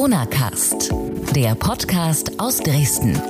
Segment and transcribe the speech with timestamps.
[0.00, 0.94] Corona Cast,
[1.36, 3.20] der Podcast aus Dresden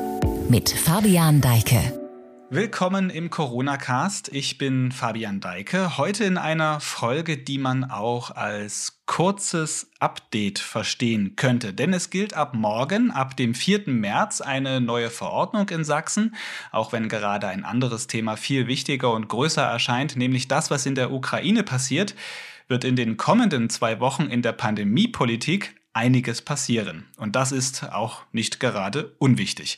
[0.48, 1.98] mit Fabian Deike.
[2.48, 4.28] Willkommen im Corona Cast.
[4.28, 5.98] Ich bin Fabian Deike.
[5.98, 11.74] Heute in einer Folge, die man auch als kurzes Update verstehen könnte.
[11.74, 13.88] Denn es gilt ab morgen, ab dem 4.
[13.88, 16.36] März, eine neue Verordnung in Sachsen,
[16.70, 20.94] auch wenn gerade ein anderes Thema viel wichtiger und größer erscheint, nämlich das, was in
[20.94, 22.14] der Ukraine passiert
[22.68, 27.08] wird in den kommenden zwei Wochen in der Pandemiepolitik einiges passieren.
[27.16, 29.76] Und das ist auch nicht gerade unwichtig.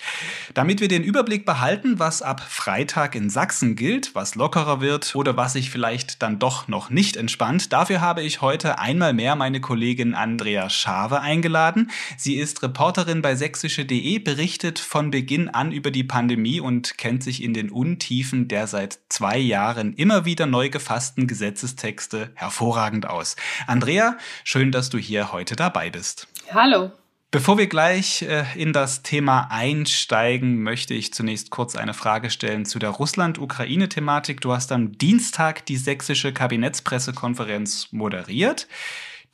[0.53, 5.39] Damit wir den Überblick behalten, was ab Freitag in Sachsen gilt, was lockerer wird oder
[5.39, 9.63] was sich vielleicht dann doch noch nicht entspannt, dafür habe ich heute einmal mehr meine
[9.63, 11.91] Kollegin Andrea Schave eingeladen.
[12.19, 17.43] Sie ist Reporterin bei sächsische.de, berichtet von Beginn an über die Pandemie und kennt sich
[17.43, 23.37] in den Untiefen der seit zwei Jahren immer wieder neu gefassten Gesetzestexte hervorragend aus.
[23.67, 26.12] Andrea, schön, dass du hier heute dabei bist bist.
[26.51, 26.93] Hallo.
[27.31, 32.67] Bevor wir gleich äh, in das Thema einsteigen, möchte ich zunächst kurz eine Frage stellen
[32.67, 34.43] zu der Russland-Ukraine-Thematik.
[34.43, 38.69] Du hast am Dienstag die sächsische Kabinettspressekonferenz moderiert.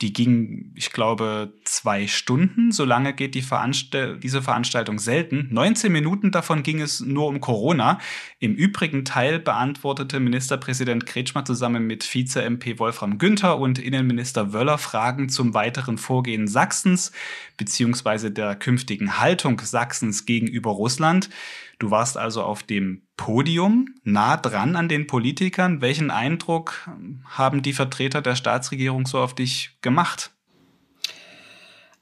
[0.01, 2.71] Die ging, ich glaube, zwei Stunden.
[2.71, 5.49] So lange geht die Veranstalt diese Veranstaltung selten.
[5.51, 7.99] 19 Minuten davon ging es nur um Corona.
[8.39, 15.27] Im übrigen Teil beantwortete Ministerpräsident Kretschmer zusammen mit Vize-MP Wolfram Günther und Innenminister Wöller Fragen
[15.27, 17.11] zum weiteren Vorgehen Sachsens
[17.57, 21.29] beziehungsweise der künftigen Haltung Sachsens gegenüber Russland.
[21.79, 25.81] Du warst also auf dem Podium, nah dran an den Politikern.
[25.81, 26.89] Welchen Eindruck
[27.25, 30.31] haben die Vertreter der Staatsregierung so auf dich gemacht?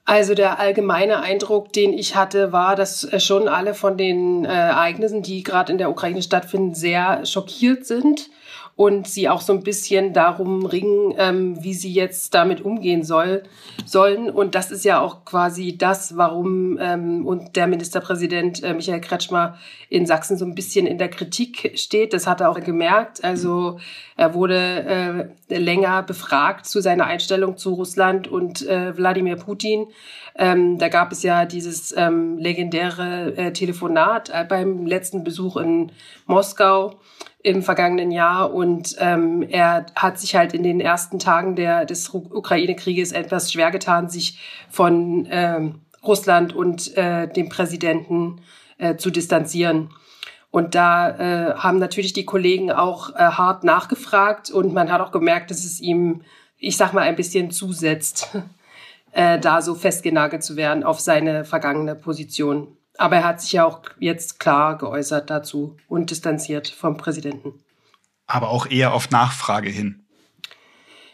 [0.04, 5.22] Also der allgemeine Eindruck, den ich hatte, war, dass schon alle von den äh, Ereignissen,
[5.22, 8.30] die gerade in der Ukraine stattfinden, sehr schockiert sind
[8.78, 13.42] und sie auch so ein bisschen darum ringen, ähm, wie sie jetzt damit umgehen soll,
[13.86, 14.30] sollen.
[14.30, 19.58] Und das ist ja auch quasi das, warum ähm, und der Ministerpräsident äh, Michael Kretschmer
[19.90, 22.14] in Sachsen so ein bisschen in der Kritik steht.
[22.14, 23.24] Das hat er auch gemerkt.
[23.24, 23.80] Also
[24.16, 29.88] er wurde äh, länger befragt zu seiner Einstellung zu Russland und äh, Wladimir Putin.
[30.36, 35.92] Ähm, da gab es ja dieses ähm, legendäre äh, Telefonat äh, beim letzten Besuch in
[36.28, 37.00] Moskau
[37.48, 42.10] im vergangenen Jahr und ähm, er hat sich halt in den ersten Tagen der, des
[42.10, 44.38] Ukraine-Krieges etwas schwer getan, sich
[44.70, 48.42] von ähm, Russland und äh, dem Präsidenten
[48.80, 49.92] äh, zu distanzieren.
[50.52, 55.12] Und da äh, haben natürlich die Kollegen auch äh, hart nachgefragt und man hat auch
[55.12, 56.24] gemerkt, dass es ihm,
[56.58, 58.28] ich sag mal, ein bisschen zusetzt,
[59.14, 62.77] äh, da so festgenagelt zu werden auf seine vergangene Position.
[62.98, 67.54] Aber er hat sich ja auch jetzt klar geäußert dazu und distanziert vom Präsidenten.
[68.26, 70.04] Aber auch eher auf Nachfrage hin.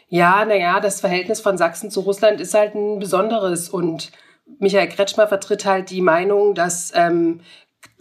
[0.08, 4.12] Ja, naja, das Verhältnis von Sachsen zu Russland ist halt ein besonderes und
[4.58, 7.40] Michael Kretschmer vertritt halt die Meinung, dass ähm,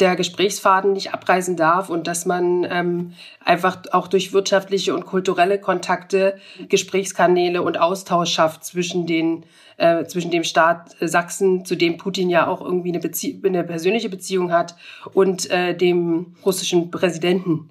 [0.03, 5.59] der Gesprächsfaden nicht abreißen darf und dass man ähm, einfach auch durch wirtschaftliche und kulturelle
[5.59, 6.35] Kontakte
[6.67, 9.45] Gesprächskanäle und Austausch schafft zwischen den
[9.77, 14.09] äh, zwischen dem Staat Sachsen, zu dem Putin ja auch irgendwie eine, Bezie eine persönliche
[14.09, 14.75] Beziehung hat,
[15.13, 17.69] und äh, dem russischen Präsidenten.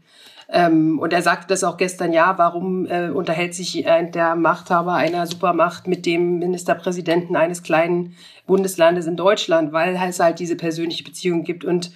[0.49, 5.27] Ähm, und er sagte das auch gestern, ja, warum äh, unterhält sich der Machthaber einer
[5.27, 8.15] Supermacht mit dem Ministerpräsidenten eines kleinen
[8.47, 11.65] Bundeslandes in Deutschland, weil es halt diese persönliche Beziehung gibt.
[11.65, 11.93] Und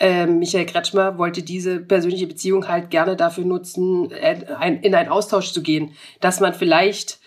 [0.00, 4.38] äh, Michael Kretschmer wollte diese persönliche Beziehung halt gerne dafür nutzen, äh,
[4.82, 7.20] in einen Austausch zu gehen, dass man vielleicht,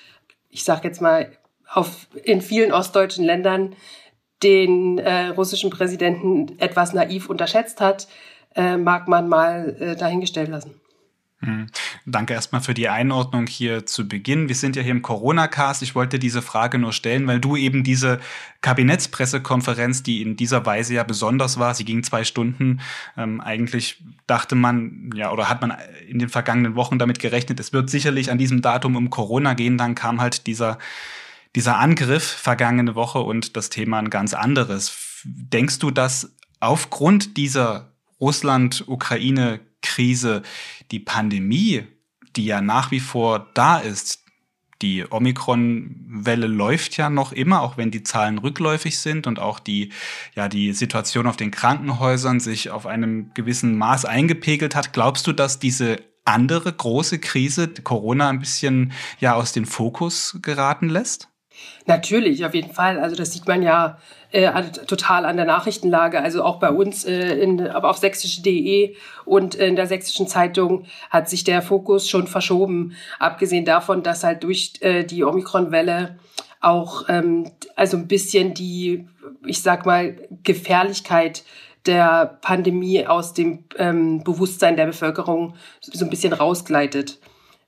[0.49, 1.31] ich sage jetzt mal,
[1.71, 3.75] auf, in vielen ostdeutschen Ländern
[4.41, 8.07] den äh, russischen Präsidenten etwas naiv unterschätzt hat,
[8.55, 10.79] äh, mag man mal äh, dahingestellt lassen.
[11.43, 11.67] Hm.
[12.05, 14.47] Danke erstmal für die Einordnung hier zu Beginn.
[14.47, 15.81] Wir sind ja hier im Corona-Cast.
[15.83, 18.19] Ich wollte diese Frage nur stellen, weil du eben diese
[18.61, 22.79] Kabinettspressekonferenz, die in dieser Weise ja besonders war, sie ging zwei Stunden,
[23.17, 25.73] ähm, eigentlich dachte man, ja, oder hat man
[26.07, 29.77] in den vergangenen Wochen damit gerechnet, es wird sicherlich an diesem Datum um Corona gehen.
[29.77, 30.77] Dann kam halt dieser
[31.55, 35.21] dieser Angriff vergangene Woche und das Thema ein ganz anderes.
[35.23, 37.91] Denkst du, dass aufgrund dieser
[39.83, 40.41] Russland-Ukraine-Krise
[40.91, 41.83] die Pandemie,
[42.35, 44.19] die ja nach wie vor da ist,
[44.81, 49.93] die Omikron-Welle läuft ja noch immer, auch wenn die Zahlen rückläufig sind und auch die,
[50.35, 54.91] ja, die Situation auf den Krankenhäusern sich auf einem gewissen Maß eingepegelt hat.
[54.91, 60.89] Glaubst du, dass diese andere große Krise Corona ein bisschen ja aus dem Fokus geraten
[60.89, 61.29] lässt?
[61.85, 62.99] Natürlich, auf jeden Fall.
[62.99, 63.97] Also das sieht man ja
[64.31, 64.51] äh,
[64.87, 66.21] total an der Nachrichtenlage.
[66.21, 68.95] Also auch bei uns, äh, in, auf sächsische.de
[69.25, 72.95] und in der sächsischen Zeitung hat sich der Fokus schon verschoben.
[73.19, 76.17] Abgesehen davon, dass halt durch äh, die Omikron-Welle
[76.61, 79.07] auch ähm, also ein bisschen die,
[79.45, 81.43] ich sag mal, Gefährlichkeit
[81.85, 87.19] der Pandemie aus dem ähm, Bewusstsein der Bevölkerung so ein bisschen rausgleitet.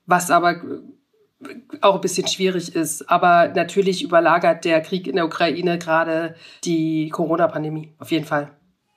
[0.06, 0.62] Was aber
[1.80, 3.08] auch ein bisschen schwierig ist.
[3.10, 6.34] Aber natürlich überlagert der Krieg in der Ukraine gerade
[6.64, 8.50] die Corona-Pandemie, auf jeden Fall.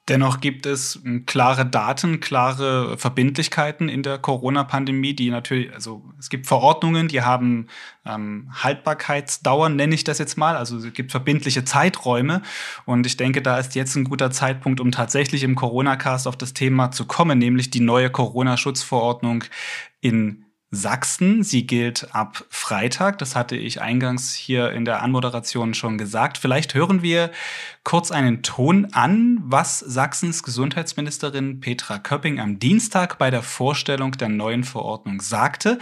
[0.09, 6.29] Dennoch gibt es hm, klare Daten, klare Verbindlichkeiten in der Corona-Pandemie, die natürlich, also es
[6.29, 7.67] gibt Verordnungen, die haben
[8.07, 10.57] ähm, Haltbarkeitsdauern, nenne ich das jetzt mal.
[10.57, 12.41] Also es gibt verbindliche Zeiträume.
[12.87, 16.55] Und ich denke, da ist jetzt ein guter Zeitpunkt, um tatsächlich im Corona-Cast auf das
[16.55, 19.43] Thema zu kommen, nämlich die neue Corona-Schutzverordnung
[20.01, 21.43] in Sachsen.
[21.43, 23.17] Sie gilt ab Freitag.
[23.17, 26.37] Das hatte ich eingangs hier in der Anmoderation schon gesagt.
[26.37, 27.31] Vielleicht hören wir
[27.83, 34.29] kurz einen Ton an, was Sachsens Gesundheitsministerin Petra Köpping am Dienstag bei der Vorstellung der
[34.29, 35.79] neuen Verordnung sagte.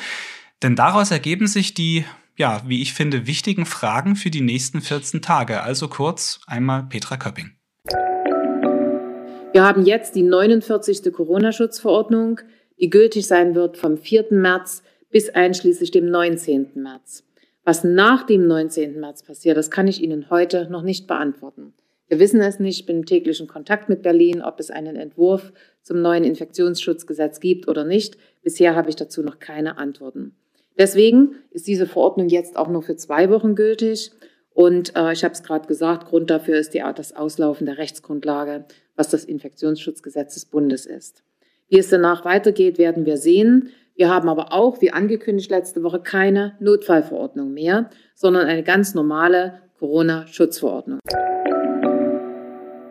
[0.63, 2.06] Denn daraus ergeben sich die,
[2.38, 5.63] ja, wie ich finde, wichtigen Fragen für die nächsten 14 Tage.
[5.63, 7.51] Also kurz einmal Petra Köpping.
[9.51, 11.12] Wir haben jetzt die 49.
[11.12, 12.39] Corona-Schutzverordnung
[12.79, 14.27] die gültig sein wird vom 4.
[14.31, 16.71] März bis einschließlich dem 19.
[16.75, 17.24] März.
[17.63, 19.00] Was nach dem 19.
[19.00, 21.74] März passiert, das kann ich Ihnen heute noch nicht beantworten.
[22.07, 25.51] Wir wissen es nicht, ich bin im täglichen Kontakt mit Berlin, ob es einen Entwurf
[25.81, 28.18] zum neuen Infektionsschutzgesetz gibt oder nicht.
[28.44, 30.33] Bisher habe ich dazu noch keine Antworten.
[30.77, 34.12] Deswegen ist diese Verordnung jetzt auch nur für zwei Wochen gültig.
[34.53, 38.65] Und äh, ich habe es gerade gesagt, Grund dafür ist die, das Auslaufen der Rechtsgrundlage,
[38.95, 41.24] was das Infektionsschutzgesetz des Bundes ist.
[41.69, 43.72] Wie es danach weitergeht, werden wir sehen.
[43.96, 49.62] Wir haben aber auch, wie angekündigt letzte Woche, keine Notfallverordnung mehr, sondern eine ganz normale
[49.80, 51.00] Corona-Schutzverordnung.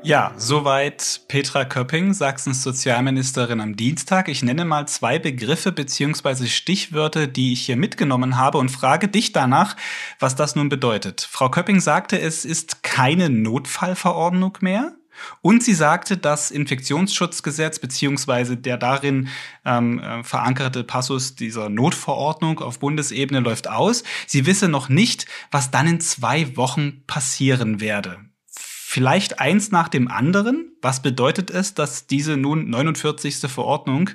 [0.03, 4.29] Ja, soweit Petra Köpping, Sachsens Sozialministerin am Dienstag.
[4.29, 6.47] Ich nenne mal zwei Begriffe bzw.
[6.47, 9.75] Stichwörter, die ich hier mitgenommen habe und frage dich danach,
[10.21, 11.27] was das nun bedeutet.
[11.29, 14.93] Frau Köpping sagte, es ist keine Notfallverordnung mehr.
[15.43, 19.29] Und sie sagte, das Infektionsschutzgesetz beziehungsweise der darin
[19.65, 24.05] ähm, äh, verankerte Passus dieser Notverordnung auf Bundesebene läuft aus.
[24.27, 28.19] Sie wisse noch nicht, was dann in zwei Wochen passieren werde.
[28.49, 30.73] Vielleicht eins nach dem anderen.
[30.81, 33.51] Was bedeutet es, dass diese nun 49.
[33.51, 34.11] Verordnung,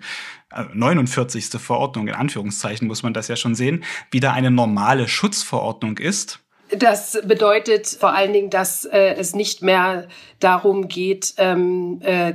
[0.52, 1.60] äh, 49.
[1.60, 6.40] Verordnung in Anführungszeichen muss man das ja schon sehen, wieder eine normale Schutzverordnung ist?
[6.78, 10.08] Das bedeutet vor allen Dingen, dass äh, es nicht mehr
[10.40, 12.34] darum geht, ähm, äh,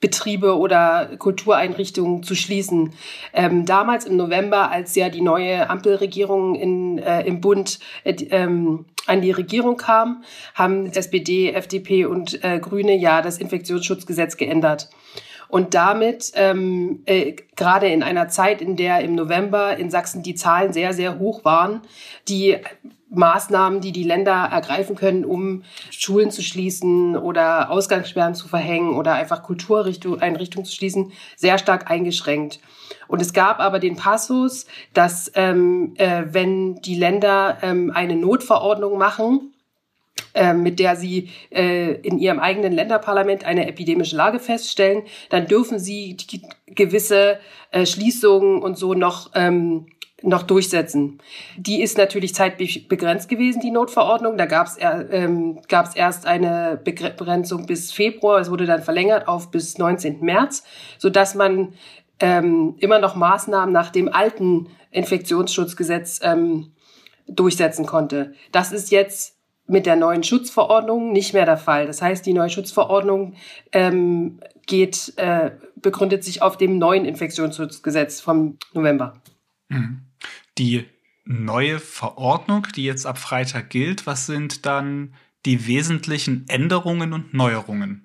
[0.00, 2.94] Betriebe oder Kultureinrichtungen zu schließen.
[3.34, 8.86] Ähm, damals im November, als ja die neue Ampelregierung in, äh, im Bund äh, ähm,
[9.06, 14.88] an die Regierung kam, haben SPD, FDP und äh, Grüne ja das Infektionsschutzgesetz geändert.
[15.48, 20.36] Und damit, ähm, äh, gerade in einer Zeit, in der im November in Sachsen die
[20.36, 21.82] Zahlen sehr, sehr hoch waren,
[22.28, 22.56] die
[23.10, 29.14] Maßnahmen, die die Länder ergreifen können, um Schulen zu schließen oder Ausgangssperren zu verhängen oder
[29.14, 32.60] einfach Kultureinrichtungen zu schließen, sehr stark eingeschränkt.
[33.08, 38.98] Und es gab aber den Passus, dass ähm, äh, wenn die Länder ähm, eine Notverordnung
[38.98, 39.52] machen,
[40.32, 45.80] äh, mit der sie äh, in ihrem eigenen Länderparlament eine epidemische Lage feststellen, dann dürfen
[45.80, 46.16] sie
[46.66, 47.40] gewisse
[47.72, 49.86] äh, Schließungen und so noch ähm,
[50.22, 51.18] noch durchsetzen.
[51.56, 54.36] Die ist natürlich zeitbegrenzt gewesen, die Notverordnung.
[54.36, 55.60] Da gab es ähm,
[55.94, 58.40] erst eine Begrenzung bis Februar.
[58.40, 60.20] Es wurde dann verlängert auf bis 19.
[60.20, 60.64] März,
[60.98, 61.74] so dass man
[62.20, 66.72] ähm, immer noch Maßnahmen nach dem alten Infektionsschutzgesetz ähm,
[67.26, 68.34] durchsetzen konnte.
[68.52, 71.86] Das ist jetzt mit der neuen Schutzverordnung nicht mehr der Fall.
[71.86, 73.34] Das heißt, die neue Schutzverordnung
[73.72, 79.14] ähm, geht, äh, begründet sich auf dem neuen Infektionsschutzgesetz vom November.
[79.68, 80.09] Mhm
[80.60, 80.84] die
[81.24, 85.14] neue Verordnung, die jetzt ab Freitag gilt, was sind dann
[85.46, 88.04] die wesentlichen Änderungen und Neuerungen?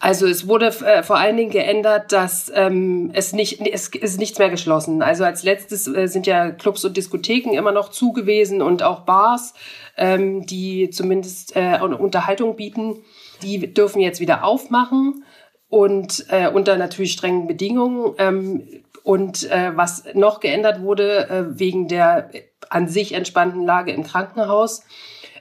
[0.00, 4.38] Also es wurde äh, vor allen Dingen geändert, dass ähm, es nicht es ist nichts
[4.38, 5.02] mehr geschlossen.
[5.02, 9.00] Also als letztes äh, sind ja Clubs und Diskotheken immer noch zu gewesen und auch
[9.00, 9.54] Bars,
[9.96, 13.02] ähm, die zumindest äh, Unterhaltung bieten.
[13.42, 15.24] Die dürfen jetzt wieder aufmachen
[15.68, 18.14] und äh, unter natürlich strengen Bedingungen.
[18.18, 18.62] Ähm,
[19.08, 22.28] und äh, was noch geändert wurde äh, wegen der
[22.68, 24.84] an sich entspannten Lage im Krankenhaus,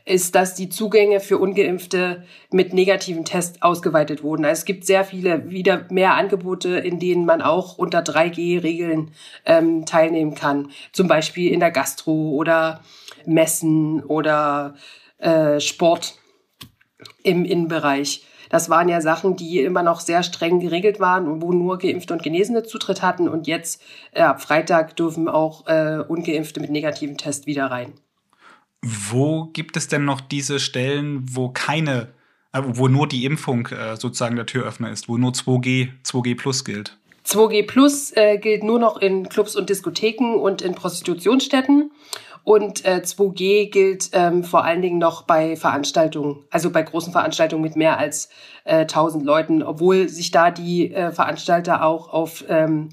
[0.06, 4.46] ist, dass die Zugänge für Ungeimpfte mit negativen Test ausgeweitet wurden.
[4.46, 9.12] Also es gibt sehr viele wieder mehr Angebote, in denen man auch unter 3G-Regeln
[9.46, 10.72] ähm, teilnehmen kann.
[10.94, 12.80] Zum Beispiel in der Gastro oder
[13.26, 14.76] Messen oder
[15.18, 16.14] äh, Sport
[17.22, 18.24] im Innenbereich.
[18.50, 22.14] Das waren ja Sachen, die immer noch sehr streng geregelt waren und wo nur Geimpfte
[22.14, 23.28] und Genesene Zutritt hatten.
[23.28, 27.94] Und jetzt äh, ab Freitag dürfen auch äh, Ungeimpfte mit negativem Test wieder rein.
[28.82, 32.10] Wo gibt es denn noch diese Stellen, wo keine,
[32.54, 36.64] äh, wo nur die Impfung äh, sozusagen der Türöffner ist, wo nur 2G, 2G Plus
[36.64, 36.98] gilt?
[37.26, 41.92] 2G Plus äh, gilt nur noch in Clubs und Diskotheken und in Prostitutionsstätten.
[42.48, 47.62] Und äh, 2G gilt ähm, vor allen Dingen noch bei Veranstaltungen, also bei großen Veranstaltungen
[47.62, 48.30] mit mehr als
[48.64, 52.88] äh, 1000 Leuten, obwohl sich da die äh, Veranstalter auch auf ähm,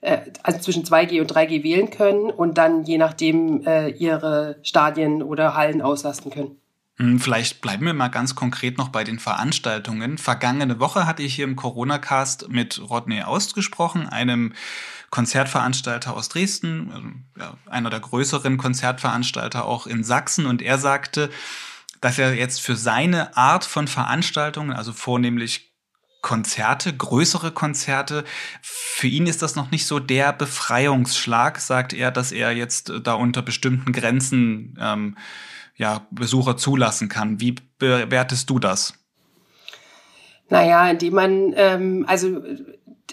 [0.00, 5.22] äh, also zwischen 2G und 3G wählen können und dann je nachdem äh, ihre Stadien
[5.22, 6.56] oder Hallen auslasten können.
[6.96, 10.16] Hm, vielleicht bleiben wir mal ganz konkret noch bei den Veranstaltungen.
[10.16, 14.54] Vergangene Woche hatte ich hier im Corona-Cast mit Rodney Aust gesprochen, einem
[15.14, 17.06] Konzertveranstalter aus Dresden, also,
[17.38, 20.44] ja, einer der größeren Konzertveranstalter auch in Sachsen.
[20.44, 21.30] Und er sagte,
[22.00, 25.72] dass er jetzt für seine Art von Veranstaltungen, also vornehmlich
[26.20, 28.24] Konzerte, größere Konzerte.
[28.60, 33.14] Für ihn ist das noch nicht so der Befreiungsschlag, sagt er, dass er jetzt da
[33.14, 35.16] unter bestimmten Grenzen ähm,
[35.76, 37.40] ja, Besucher zulassen kann.
[37.40, 38.94] Wie bewertest du das?
[40.48, 42.42] Naja, indem man, ähm, also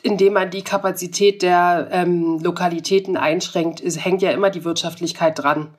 [0.03, 5.69] indem man die Kapazität der ähm, Lokalitäten einschränkt, ist, hängt ja immer die Wirtschaftlichkeit dran.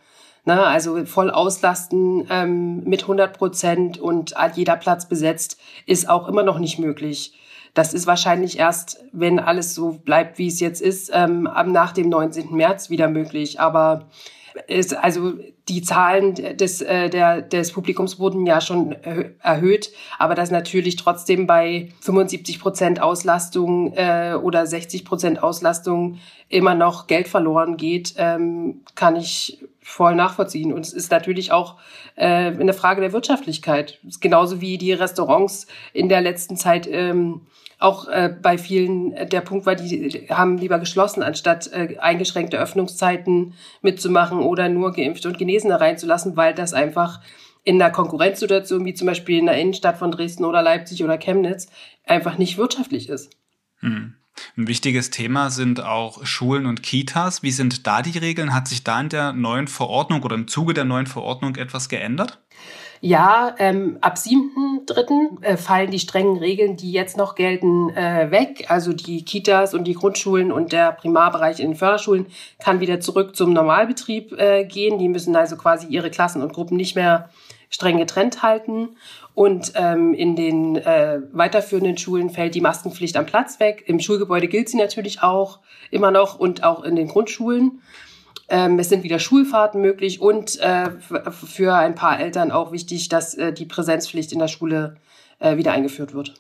[0.45, 0.61] Ne?
[0.65, 6.59] Also voll auslasten ähm, mit 100 Prozent und jeder Platz besetzt ist auch immer noch
[6.59, 7.35] nicht möglich.
[7.75, 12.09] Das ist wahrscheinlich erst, wenn alles so bleibt, wie es jetzt ist, ähm, nach dem
[12.09, 12.55] 19.
[12.55, 13.61] März wieder möglich.
[13.61, 14.09] Aber
[14.67, 15.33] ist, also
[15.69, 18.93] die Zahlen des, äh, der, des Publikums wurden ja schon
[19.41, 26.75] erhöht, aber dass natürlich trotzdem bei 75 Prozent Auslastung äh, oder 60 Prozent Auslastung immer
[26.75, 30.73] noch Geld verloren geht, ähm, kann ich voll nachvollziehen.
[30.73, 31.77] Und es ist natürlich auch
[32.15, 33.99] äh, eine Frage der Wirtschaftlichkeit.
[34.21, 37.43] Genauso wie die Restaurants in der letzten Zeit ähm,
[37.83, 42.59] auch äh, bei vielen äh, der Punkt war, die haben lieber geschlossen, anstatt äh, eingeschränkte
[42.59, 47.21] Öffnungszeiten mitzumachen oder nur Geimpfte und Genesene reinzulassen, weil das einfach
[47.65, 51.69] in einer Konkurrenzsituation wie zum Beispiel in der Innenstadt von Dresden oder Leipzig oder Chemnitz
[52.05, 53.31] einfach nicht wirtschaftlich ist.
[53.81, 54.15] Hm.
[54.57, 57.43] Ein wichtiges Thema sind auch Schulen und Kitas.
[57.43, 58.55] Wie sind da die Regeln?
[58.55, 62.41] Hat sich da in der neuen Verordnung oder im Zuge der neuen Verordnung etwas geändert?
[63.05, 65.43] Ja, ähm, ab 7.3.
[65.43, 68.67] Äh, fallen die strengen Regeln, die jetzt noch gelten, äh, weg.
[68.69, 72.27] Also die Kitas und die Grundschulen und der Primarbereich in den Förderschulen
[72.61, 75.01] kann wieder zurück zum Normalbetrieb äh, gehen.
[75.01, 77.29] Die müssen also quasi ihre Klassen und Gruppen nicht mehr
[77.71, 78.91] streng getrennt halten.
[79.35, 83.83] Und ähm, in den äh, weiterführenden Schulen fällt die Maskenpflicht am Platz weg.
[83.89, 85.59] Im Schulgebäude gilt sie natürlich auch
[85.91, 87.83] immer noch und auch in den Grundschulen.
[88.49, 93.35] Ähm, es sind wieder Schulfahrten möglich und äh, für ein paar Eltern auch wichtig, dass
[93.35, 94.97] äh, die Präsenzpflicht in der Schule
[95.39, 96.35] äh, wieder eingeführt wird.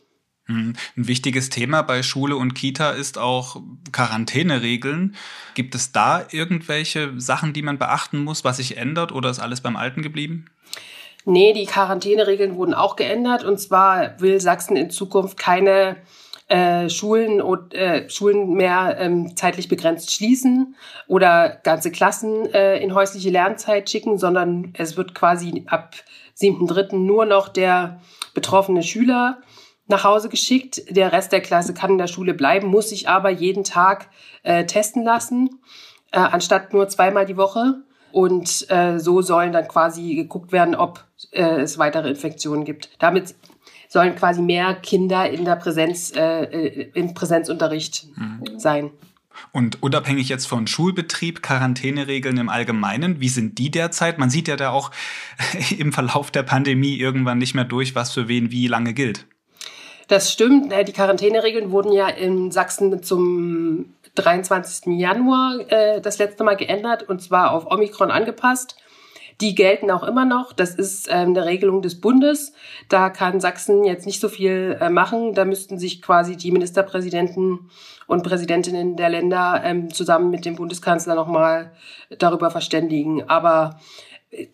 [0.46, 0.74] Hm.
[0.96, 5.14] Ein wichtiges Thema bei Schule und Kita ist auch Quarantäneregeln.
[5.54, 9.60] Gibt es da irgendwelche Sachen, die man beachten muss, was sich ändert oder ist alles
[9.60, 10.46] beim Alten geblieben?
[11.24, 13.44] Nee, die Quarantäneregeln wurden auch geändert.
[13.44, 15.96] Und zwar will Sachsen in Zukunft keine
[16.52, 17.40] äh, Schulen
[17.72, 24.18] äh, Schulen mehr ähm, zeitlich begrenzt schließen oder ganze Klassen äh, in häusliche Lernzeit schicken,
[24.18, 25.94] sondern es wird quasi ab
[26.38, 26.94] 7.3.
[26.96, 28.02] nur noch der
[28.34, 29.40] betroffene Schüler
[29.86, 30.82] nach Hause geschickt.
[30.90, 34.10] Der Rest der Klasse kann in der Schule bleiben, muss sich aber jeden Tag
[34.42, 35.62] äh, testen lassen,
[36.10, 37.82] äh, anstatt nur zweimal die Woche.
[38.12, 42.90] Und äh, so sollen dann quasi geguckt werden, ob äh, es weitere Infektionen gibt.
[42.98, 43.34] Damit
[43.92, 48.58] sollen quasi mehr Kinder in der Präsenz, äh, äh, im Präsenzunterricht mhm.
[48.58, 48.90] sein.
[49.52, 54.18] Und unabhängig jetzt von Schulbetrieb, Quarantäneregeln im Allgemeinen, wie sind die derzeit?
[54.18, 54.92] Man sieht ja da auch
[55.78, 59.26] im Verlauf der Pandemie irgendwann nicht mehr durch, was für wen wie lange gilt.
[60.08, 60.72] Das stimmt.
[60.72, 64.98] Äh, die Quarantäneregeln wurden ja in Sachsen zum 23.
[64.98, 68.76] Januar äh, das letzte Mal geändert und zwar auf Omikron angepasst.
[69.42, 70.52] Die gelten auch immer noch.
[70.52, 72.52] Das ist ähm, eine Regelung des Bundes.
[72.88, 75.34] Da kann Sachsen jetzt nicht so viel äh, machen.
[75.34, 77.68] Da müssten sich quasi die Ministerpräsidenten
[78.06, 81.72] und Präsidentinnen der Länder ähm, zusammen mit dem Bundeskanzler nochmal
[82.16, 83.28] darüber verständigen.
[83.28, 83.80] Aber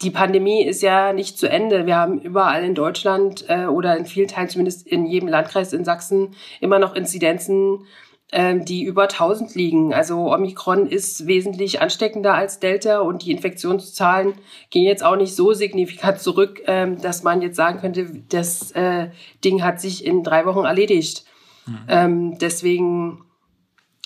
[0.00, 1.85] die Pandemie ist ja nicht zu Ende.
[1.85, 5.85] Wir haben überall in Deutschland äh, oder in vielen Teilen, zumindest in jedem Landkreis in
[5.85, 7.85] Sachsen, immer noch Inzidenzen
[8.30, 9.94] die über 1000 liegen.
[9.94, 14.35] Also Omikron ist wesentlich ansteckender als Delta und die Infektionszahlen
[14.68, 19.11] gehen jetzt auch nicht so signifikant zurück, ähm, dass man jetzt sagen könnte, das äh,
[19.44, 21.25] Ding hat sich in drei Wochen erledigt.
[21.66, 21.78] Mhm.
[21.88, 23.25] Ähm, deswegen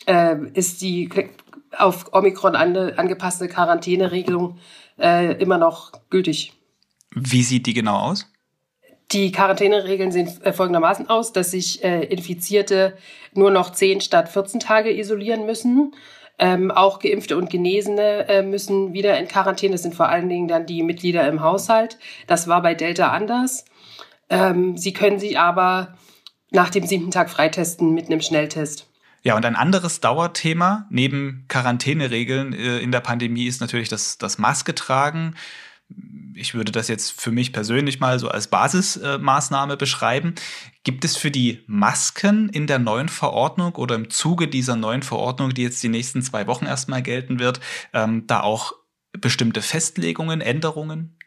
[0.07, 1.11] äh, ist die
[1.77, 4.59] auf Omikron angepasste Quarantäneregelung
[4.99, 6.53] äh, immer noch gültig.
[7.11, 8.32] Wie sieht die genau aus?
[9.13, 12.97] Die Quarantäneregeln sehen äh, folgendermaßen aus, dass sich äh, Infizierte
[13.35, 15.95] nur noch 10 statt 14 Tage isolieren müssen.
[16.39, 19.73] Ähm, auch Geimpfte und Genesene äh, müssen wieder in Quarantäne.
[19.73, 21.99] Das sind vor allen Dingen dann die Mitglieder im Haushalt.
[22.27, 23.67] Das war bei Delta anders.
[24.31, 25.99] Ähm, sie können sich aber
[26.51, 28.89] nach dem siebten Tag freitesten mit einem Schnelltest.
[29.23, 34.39] Ja, und ein anderes Dauerthema neben Quarantäneregeln äh, in der Pandemie ist natürlich das, das
[34.39, 35.37] Maske tragen.
[36.35, 40.35] Ich würde das jetzt für mich persönlich mal so als Basismaßnahme äh, beschreiben.
[40.83, 45.55] Gibt es für die Masken in der neuen Verordnung oder im Zuge dieser neuen Verordnung,
[45.55, 47.61] die jetzt die nächsten zwei Wochen erstmal gelten wird,
[47.93, 48.73] ähm, da auch
[49.13, 51.19] bestimmte Festlegungen, Änderungen?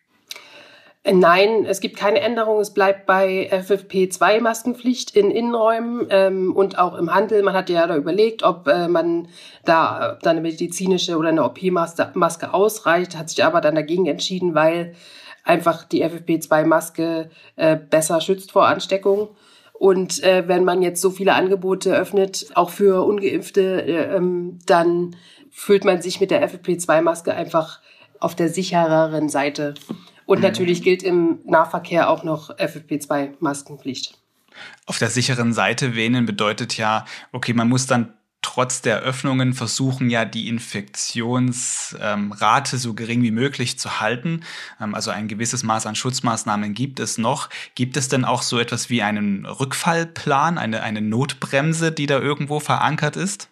[1.08, 2.60] Nein, es gibt keine Änderung.
[2.60, 7.44] Es bleibt bei FFP2-Maskenpflicht in Innenräumen ähm, und auch im Handel.
[7.44, 9.28] Man hat ja da überlegt, ob äh, man
[9.66, 14.96] da, da eine medizinische oder eine OP-Maske ausreicht, hat sich aber dann dagegen entschieden, weil
[15.44, 19.30] einfach die FFP2-Maske äh, besser schützt vor Ansteckung.
[19.74, 25.16] Und äh, wenn man jetzt so viele Angebote öffnet, auch für ungeimpfte, äh, ähm, dann
[25.52, 27.80] fühlt man sich mit der FFP2-Maske einfach
[28.20, 29.76] auf der sichereren Seite.
[30.26, 30.44] Und mhm.
[30.44, 34.18] natürlich gilt im Nahverkehr auch noch FFP2-Maskenpflicht.
[34.86, 38.14] Auf der sicheren Seite wähnen bedeutet ja, okay, man muss dann
[38.46, 44.42] trotz der Öffnungen versuchen ja die Infektionsrate ähm, so gering wie möglich zu halten.
[44.80, 47.50] Ähm, also ein gewisses Maß an Schutzmaßnahmen gibt es noch.
[47.74, 52.60] Gibt es denn auch so etwas wie einen Rückfallplan, eine, eine Notbremse, die da irgendwo
[52.60, 53.50] verankert ist?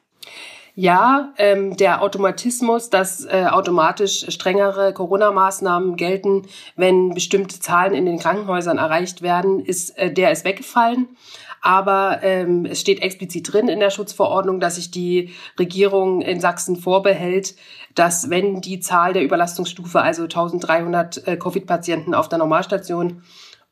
[0.76, 8.18] Ja, ähm, der Automatismus, dass äh, automatisch strengere Corona-Maßnahmen gelten, wenn bestimmte Zahlen in den
[8.18, 11.10] Krankenhäusern erreicht werden, ist äh, der ist weggefallen.
[11.62, 16.76] Aber ähm, es steht explizit drin in der Schutzverordnung, dass sich die Regierung in Sachsen
[16.76, 17.56] vorbehält,
[17.94, 23.22] dass wenn die Zahl der Überlastungsstufe, also 1300 äh, Covid-Patienten auf der Normalstation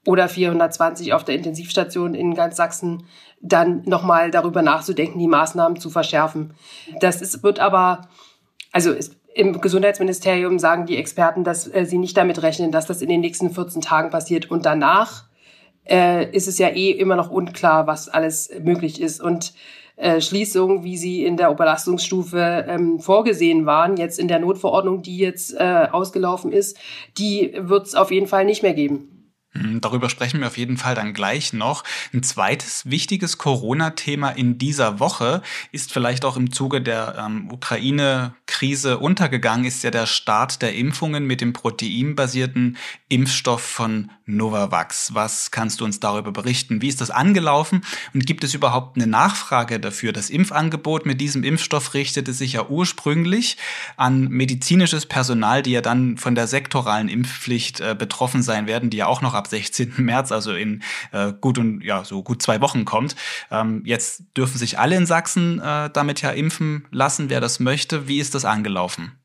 [0.06, 3.08] oder 420 auf der Intensivstation in ganz Sachsen,
[3.42, 6.54] dann nochmal darüber nachzudenken, die Maßnahmen zu verschärfen.
[7.00, 8.08] Das ist, wird aber,
[8.72, 13.02] also ist, im Gesundheitsministerium sagen die Experten, dass äh, sie nicht damit rechnen, dass das
[13.02, 14.52] in den nächsten 14 Tagen passiert.
[14.52, 15.26] Und danach
[15.90, 19.22] äh, ist es ja eh immer noch unklar, was alles möglich ist.
[19.22, 19.54] Und
[19.96, 25.18] äh, Schließungen, wie sie in der Überlastungsstufe ähm, vorgesehen waren, jetzt in der Notverordnung, die
[25.18, 26.78] jetzt äh, ausgelaufen ist,
[27.18, 29.11] die wird es auf jeden Fall nicht mehr geben.
[29.54, 31.84] Hm, darüber sprechen wir auf jeden Fall dann gleich noch.
[32.14, 35.42] Ein zweites wichtiges Corona-Thema in dieser Woche
[35.74, 41.26] ist vielleicht auch im Zuge der ähm, Ukraine-Krise untergegangen, ist ja der Start der Impfungen
[41.26, 42.78] mit dem proteinbasierten
[43.10, 45.14] Impfstoff von Novavax.
[45.14, 46.82] Was kannst du uns darüber berichten?
[46.82, 47.84] Wie ist das angelaufen?
[48.14, 50.14] Und gibt es überhaupt eine Nachfrage dafür?
[50.14, 53.58] Das Impfangebot mit diesem Impfstoff richtete sich ja ursprünglich
[53.98, 58.98] an medizinisches Personal, die ja dann von der sektoralen Impfpflicht äh, betroffen sein werden, die
[58.98, 59.94] ja auch noch ab 16.
[59.98, 63.16] März, also in äh, gut und ja, so gut zwei Wochen kommt.
[63.52, 68.08] Ähm, jetzt dürfen sich alle in Sachsen äh, damit ja impfen lassen, wer das möchte.
[68.08, 69.21] Wie ist das angelaufen?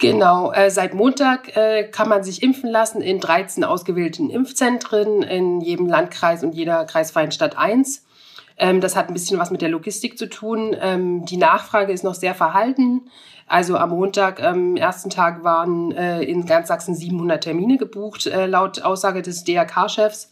[0.00, 5.60] Genau, äh, seit Montag äh, kann man sich impfen lassen in 13 ausgewählten Impfzentren in
[5.60, 8.06] jedem Landkreis und jeder kreisfreien Stadt eins.
[8.56, 10.74] Ähm, das hat ein bisschen was mit der Logistik zu tun.
[10.80, 13.10] Ähm, die Nachfrage ist noch sehr verhalten.
[13.46, 18.46] Also am Montag, am ersten Tag waren äh, in ganz Sachsen 700 Termine gebucht, äh,
[18.46, 20.30] laut Aussage des DRK-Chefs.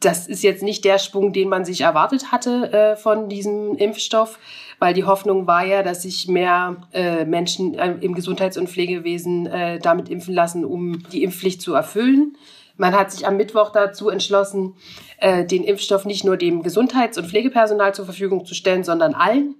[0.00, 4.38] Das ist jetzt nicht der Sprung, den man sich erwartet hatte äh, von diesem Impfstoff,
[4.78, 9.46] weil die Hoffnung war ja, dass sich mehr äh, Menschen äh, im Gesundheits- und Pflegewesen
[9.46, 12.36] äh, damit impfen lassen, um die Impfpflicht zu erfüllen.
[12.76, 14.74] Man hat sich am Mittwoch dazu entschlossen,
[15.18, 19.56] äh, den Impfstoff nicht nur dem Gesundheits- und Pflegepersonal zur Verfügung zu stellen, sondern allen.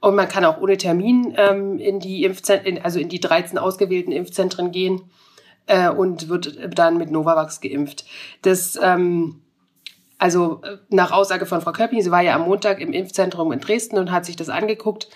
[0.00, 4.12] Und man kann auch ohne Termin ähm, in die Impfzentren, also in die 13 ausgewählten
[4.12, 5.02] Impfzentren gehen
[5.66, 8.04] äh, und wird dann mit Novavax geimpft.
[8.42, 9.42] Das ähm,
[10.20, 13.60] also äh, nach Aussage von Frau Köpping, sie war ja am Montag im Impfzentrum in
[13.60, 15.08] Dresden und hat sich das angeguckt.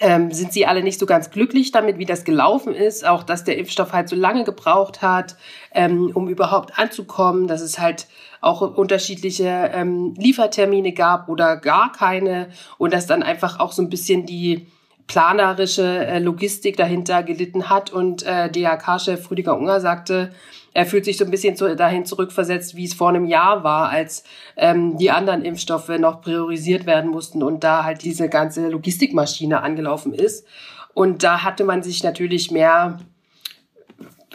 [0.00, 3.44] Ähm, sind sie alle nicht so ganz glücklich damit, wie das gelaufen ist, auch dass
[3.44, 5.36] der Impfstoff halt so lange gebraucht hat,
[5.74, 8.06] ähm, um überhaupt anzukommen, dass es halt
[8.40, 13.90] auch unterschiedliche ähm, Liefertermine gab oder gar keine und dass dann einfach auch so ein
[13.90, 14.68] bisschen die
[15.08, 20.30] planerische äh, Logistik dahinter gelitten hat und äh, DRK-Chef Rüdiger Unger sagte,
[20.74, 23.88] er fühlt sich so ein bisschen zu, dahin zurückversetzt, wie es vor einem Jahr war,
[23.88, 24.22] als
[24.56, 30.12] ähm, die anderen Impfstoffe noch priorisiert werden mussten und da halt diese ganze Logistikmaschine angelaufen
[30.12, 30.46] ist.
[30.94, 33.00] Und da hatte man sich natürlich mehr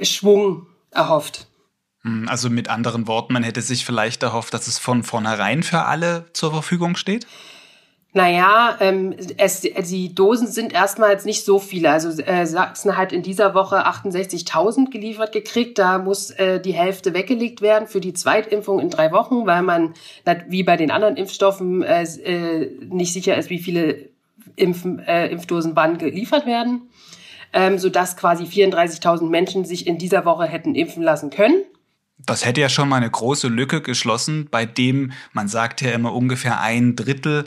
[0.02, 1.48] Schwung erhofft.
[2.02, 5.84] Hm, also mit anderen Worten, man hätte sich vielleicht erhofft, dass es von vornherein für
[5.84, 7.28] alle zur Verfügung steht?
[8.16, 11.90] Naja, ähm, es, die Dosen sind erstmals nicht so viele.
[11.90, 15.80] Also äh, Sachsen hat in dieser Woche 68.000 geliefert gekriegt.
[15.80, 19.96] Da muss äh, die Hälfte weggelegt werden für die Zweitimpfung in drei Wochen, weil man
[20.48, 24.10] wie bei den anderen Impfstoffen äh, äh, nicht sicher ist, wie viele
[24.58, 26.84] Impf, äh, Impfdosen wann geliefert werden,
[27.52, 31.64] ähm, sodass quasi 34.000 Menschen sich in dieser Woche hätten impfen lassen können.
[32.20, 36.14] Das hätte ja schon mal eine große Lücke geschlossen, bei dem man sagt ja immer
[36.14, 37.46] ungefähr ein Drittel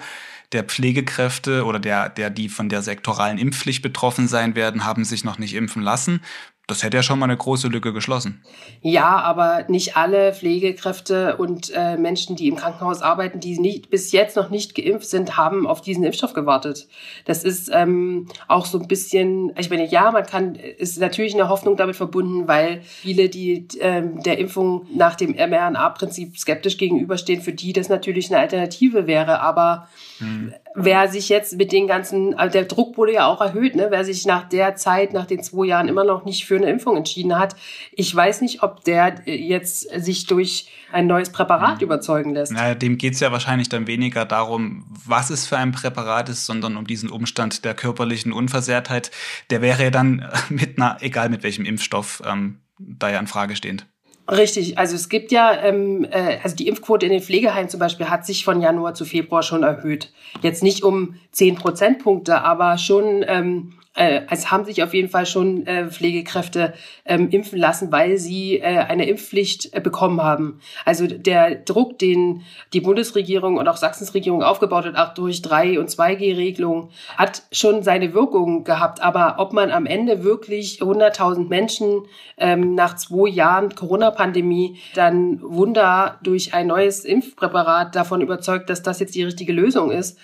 [0.53, 5.25] der Pflegekräfte oder der, der, die von der sektoralen Impfpflicht betroffen sein werden, haben sich
[5.25, 6.21] noch nicht impfen lassen.
[6.69, 8.43] Das hätte ja schon mal eine große Lücke geschlossen.
[8.81, 14.11] Ja, aber nicht alle Pflegekräfte und äh, Menschen, die im Krankenhaus arbeiten, die nicht, bis
[14.11, 16.89] jetzt noch nicht geimpft sind, haben auf diesen Impfstoff gewartet.
[17.25, 21.49] Das ist ähm, auch so ein bisschen, ich meine, ja, man kann, ist natürlich eine
[21.49, 27.53] Hoffnung damit verbunden, weil viele, die ähm, der Impfung nach dem mRNA-Prinzip skeptisch gegenüberstehen, für
[27.53, 29.41] die das natürlich eine Alternative wäre.
[29.41, 29.87] Aber
[30.19, 30.53] hm.
[30.77, 33.89] Wer sich jetzt mit den ganzen, also der Druck wurde ja auch erhöht, ne?
[33.91, 36.97] wer sich nach der Zeit, nach den zwei Jahren immer noch nicht für eine Impfung
[36.97, 37.57] entschieden hat.
[37.93, 41.85] Ich weiß nicht, ob der jetzt sich durch ein neues Präparat mhm.
[41.85, 42.53] überzeugen lässt.
[42.53, 46.45] Naja, dem geht es ja wahrscheinlich dann weniger darum, was es für ein Präparat ist,
[46.45, 49.11] sondern um diesen Umstand der körperlichen Unversehrtheit.
[49.51, 53.57] Der wäre ja dann mit einer, egal mit welchem Impfstoff, ähm, da ja in Frage
[53.57, 53.87] stehend.
[54.29, 58.11] Richtig, also es gibt ja, ähm, äh, also die Impfquote in den Pflegeheimen zum Beispiel
[58.11, 60.13] hat sich von Januar zu Februar schon erhöht.
[60.43, 65.27] Jetzt nicht um zehn Prozentpunkte, aber schon ähm, äh, es haben sich auf jeden Fall
[65.27, 70.61] schon äh, Pflegekräfte ähm, impfen lassen, weil sie äh, eine Impfpflicht äh, bekommen haben.
[70.85, 75.79] Also der Druck, den die Bundesregierung und auch Sachsens Regierung aufgebaut hat, auch durch 3-
[75.79, 79.01] und 2G-Regelungen, hat schon seine Wirkung gehabt.
[79.01, 82.03] Aber ob man am Ende wirklich 100.000 Menschen
[82.37, 89.01] ähm, nach zwei Jahren Corona-Pandemie dann Wunder durch ein neues Impfpräparat davon überzeugt, dass das
[89.01, 90.19] jetzt die richtige Lösung ist,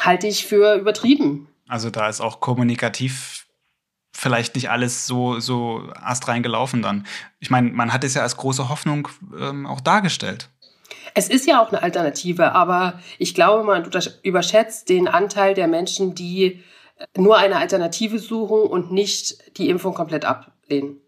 [0.00, 1.47] halte ich für übertrieben.
[1.68, 3.46] Also da ist auch kommunikativ
[4.12, 7.06] vielleicht nicht alles so, so astrein gelaufen dann.
[7.38, 10.48] Ich meine, man hat es ja als große Hoffnung ähm, auch dargestellt.
[11.14, 13.88] Es ist ja auch eine Alternative, aber ich glaube, man
[14.22, 16.64] überschätzt den Anteil der Menschen, die
[17.16, 21.00] nur eine Alternative suchen und nicht die Impfung komplett ablehnen.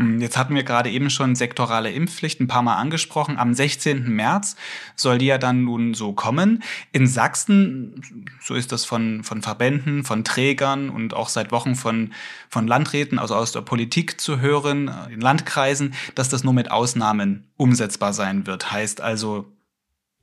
[0.00, 3.36] Hm, jetzt hatten wir gerade eben schon sektorale Impfpflicht ein paar Mal angesprochen.
[3.36, 4.08] Am 16.
[4.08, 4.56] März
[4.96, 6.62] soll die ja dann nun so kommen.
[6.90, 12.14] In Sachsen, so ist das von, von Verbänden, von Trägern und auch seit Wochen von,
[12.48, 17.44] von Landräten, also aus der Politik zu hören, in Landkreisen, dass das nur mit Ausnahmen
[17.58, 18.72] umsetzbar sein wird.
[18.72, 19.52] Heißt also,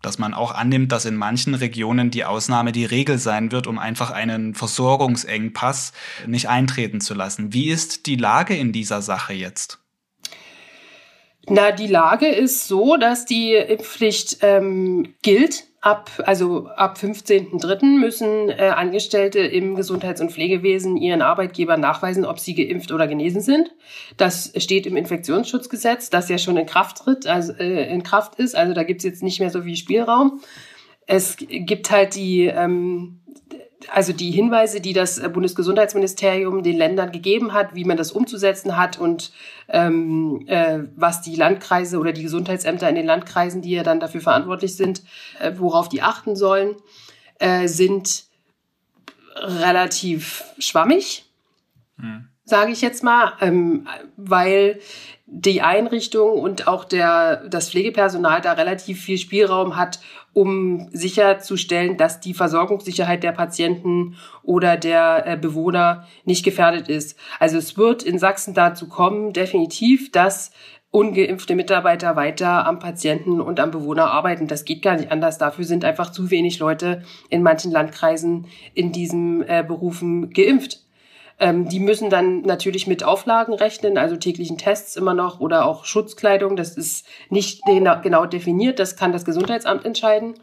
[0.01, 3.79] dass man auch annimmt, dass in manchen Regionen die Ausnahme die Regel sein wird, um
[3.79, 5.93] einfach einen Versorgungsengpass
[6.25, 7.53] nicht eintreten zu lassen.
[7.53, 9.79] Wie ist die Lage in dieser Sache jetzt?
[11.49, 17.99] Na, die Lage ist so, dass die Impfpflicht ähm, gilt Ab, also ab 15.03.
[17.99, 23.41] müssen äh, Angestellte im Gesundheits- und Pflegewesen ihren Arbeitgebern nachweisen, ob sie geimpft oder genesen
[23.41, 23.71] sind.
[24.17, 28.55] Das steht im Infektionsschutzgesetz, das ja schon in Kraft tritt, also äh, in Kraft ist.
[28.55, 30.41] Also da gibt's jetzt nicht mehr so viel Spielraum.
[31.05, 33.16] Es gibt halt die ähm,
[33.91, 38.99] also die Hinweise, die das Bundesgesundheitsministerium den Ländern gegeben hat, wie man das umzusetzen hat
[38.99, 39.31] und
[39.69, 44.21] ähm, äh, was die Landkreise oder die Gesundheitsämter in den Landkreisen, die ja dann dafür
[44.21, 45.03] verantwortlich sind,
[45.39, 46.75] äh, worauf die achten sollen,
[47.39, 48.25] äh, sind
[49.35, 51.25] relativ schwammig,
[51.99, 52.27] hm.
[52.43, 54.79] sage ich jetzt mal, ähm, weil
[55.29, 59.99] die Einrichtung und auch der, das Pflegepersonal da relativ viel Spielraum hat,
[60.31, 67.19] um sicherzustellen, dass die Versorgungssicherheit der Patienten oder der äh, Bewohner nicht gefährdet ist.
[67.39, 70.51] Also es wird in Sachsen dazu kommen, definitiv, dass
[70.91, 74.47] ungeimpfte Mitarbeiter weiter am Patienten und am Bewohner arbeiten.
[74.47, 75.37] Das geht gar nicht anders.
[75.37, 80.86] Dafür sind einfach zu wenig Leute in manchen Landkreisen in diesen äh, Berufen geimpft.
[81.39, 85.85] Ähm, die müssen dann natürlich mit Auflagen rechnen, also täglichen Tests immer noch oder auch
[85.85, 86.55] Schutzkleidung.
[86.55, 90.35] Das ist nicht genau definiert, das kann das Gesundheitsamt entscheiden.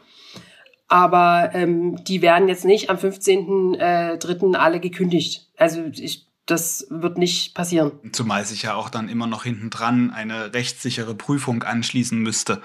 [0.87, 4.53] Aber ähm, die werden jetzt nicht am 15.3.
[4.53, 5.49] Äh, alle gekündigt.
[5.57, 7.91] Also ich, das wird nicht passieren.
[8.11, 12.61] Zumal sich ja auch dann immer noch hinten dran eine rechtssichere Prüfung anschließen müsste.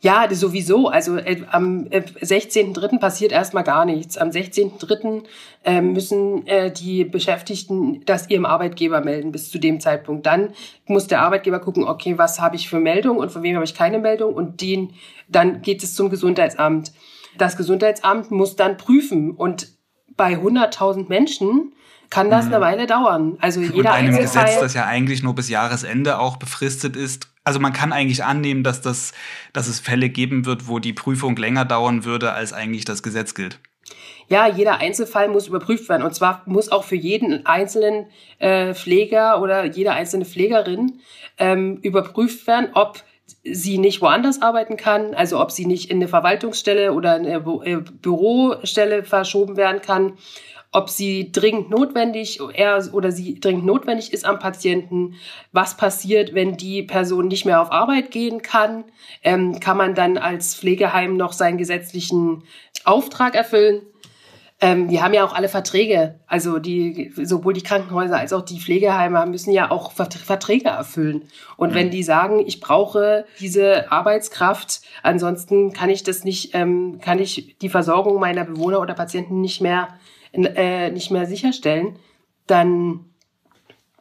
[0.00, 0.88] Ja, sowieso.
[0.88, 3.00] Also äh, am äh, 16.3.
[3.00, 4.16] passiert erstmal gar nichts.
[4.16, 5.24] Am 16.3.
[5.64, 10.24] Äh, müssen äh, die Beschäftigten das ihrem Arbeitgeber melden bis zu dem Zeitpunkt.
[10.24, 10.50] Dann
[10.86, 13.74] muss der Arbeitgeber gucken, okay, was habe ich für Meldung und von wem habe ich
[13.74, 14.92] keine Meldung und den,
[15.26, 16.92] dann geht es zum Gesundheitsamt.
[17.36, 19.68] Das Gesundheitsamt muss dann prüfen und
[20.16, 21.72] bei 100.000 Menschen
[22.10, 22.54] kann das mhm.
[22.54, 23.36] eine Weile dauern.
[23.40, 27.60] Also jeder Und einem Gesetz, das ja eigentlich nur bis Jahresende auch befristet ist, also
[27.60, 29.14] man kann eigentlich annehmen, dass, das,
[29.54, 33.32] dass es Fälle geben wird, wo die Prüfung länger dauern würde, als eigentlich das Gesetz
[33.32, 33.58] gilt.
[34.28, 36.02] Ja, jeder Einzelfall muss überprüft werden.
[36.02, 38.08] Und zwar muss auch für jeden einzelnen
[38.38, 41.00] äh, Pfleger oder jede einzelne Pflegerin
[41.38, 43.02] ähm, überprüft werden, ob
[43.44, 47.76] sie nicht woanders arbeiten kann, also ob sie nicht in eine Verwaltungsstelle oder eine äh,
[47.76, 50.18] Bürostelle verschoben werden kann,
[50.78, 55.16] ob sie dringend notwendig er oder sie dringend notwendig ist am Patienten,
[55.50, 58.84] was passiert, wenn die Person nicht mehr auf Arbeit gehen kann,
[59.24, 62.44] ähm, kann man dann als Pflegeheim noch seinen gesetzlichen
[62.84, 63.82] Auftrag erfüllen.
[64.60, 66.20] Ähm, wir haben ja auch alle Verträge.
[66.28, 71.22] Also die, sowohl die Krankenhäuser als auch die Pflegeheime müssen ja auch Verträge erfüllen.
[71.56, 71.74] Und mhm.
[71.74, 77.56] wenn die sagen, ich brauche diese Arbeitskraft, ansonsten kann ich das nicht, ähm, kann ich
[77.58, 79.88] die Versorgung meiner Bewohner oder Patienten nicht mehr,
[80.44, 81.96] äh, nicht mehr sicherstellen,
[82.46, 83.04] dann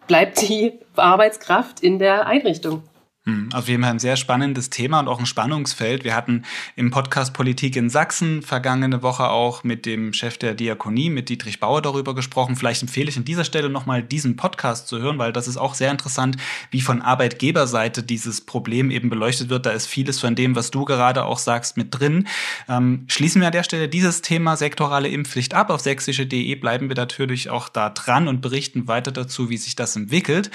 [0.07, 2.83] bleibt die Arbeitskraft in der Einrichtung.
[3.27, 6.05] Hm, auf jeden Fall ein sehr spannendes Thema und auch ein Spannungsfeld.
[6.05, 6.43] Wir hatten
[6.77, 11.59] im Podcast Politik in Sachsen vergangene Woche auch mit dem Chef der Diakonie, mit Dietrich
[11.59, 12.55] Bauer, darüber gesprochen.
[12.55, 15.73] Vielleicht empfehle ich an dieser Stelle nochmal diesen Podcast zu hören, weil das ist auch
[15.73, 16.37] sehr interessant,
[16.71, 19.65] wie von Arbeitgeberseite dieses Problem eben beleuchtet wird.
[19.65, 22.29] Da ist vieles von dem, was du gerade auch sagst, mit drin.
[22.69, 25.69] Ähm, schließen wir an der Stelle dieses Thema sektorale Impfpflicht ab.
[25.69, 29.97] Auf sächsische.de bleiben wir natürlich auch da dran und berichten weiter dazu, wie sich das
[29.97, 30.49] entwickelt.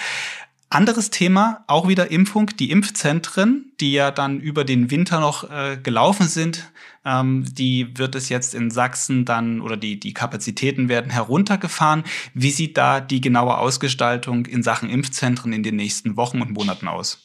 [0.72, 5.76] Anderes Thema, auch wieder Impfung, die Impfzentren, die ja dann über den Winter noch äh,
[5.76, 6.72] gelaufen sind,
[7.04, 12.04] ähm, die wird es jetzt in Sachsen dann oder die, die Kapazitäten werden heruntergefahren.
[12.32, 16.88] Wie sieht da die genaue Ausgestaltung in Sachen Impfzentren in den nächsten Wochen und Monaten
[16.88, 17.18] aus?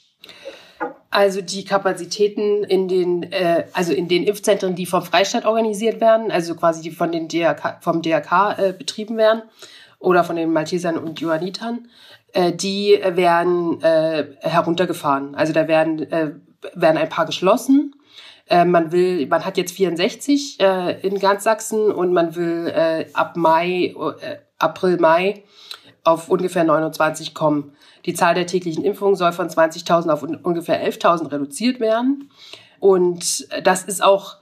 [1.10, 6.32] Also die Kapazitäten in den, äh, also in den Impfzentren, die vom Freistaat organisiert werden,
[6.32, 9.44] also quasi die von den DRK, vom DRK äh, betrieben werden
[10.00, 11.88] oder von den Maltesern und Johannitern,
[12.38, 15.34] äh, die werden äh, heruntergefahren.
[15.34, 16.34] Also da werden, äh,
[16.76, 17.96] werden ein paar geschlossen.
[18.48, 23.08] Äh, man will, man hat jetzt 64 äh, in ganz Sachsen und man will äh,
[23.14, 25.44] ab Mai, äh, April, Mai
[26.04, 27.74] auf ungefähr 29 kommen.
[28.06, 32.30] Die Zahl der täglichen Impfungen soll von 20.000 auf ungefähr 11.000 reduziert werden.
[32.80, 34.38] Und das ist auch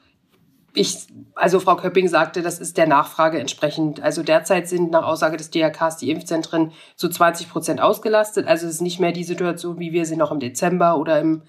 [0.75, 4.01] ich, also Frau Köpping sagte, das ist der Nachfrage entsprechend.
[4.01, 8.47] Also derzeit sind nach Aussage des DRKs die Impfzentren zu 20 Prozent ausgelastet.
[8.47, 11.43] Also es ist nicht mehr die Situation, wie wir sie noch im Dezember oder im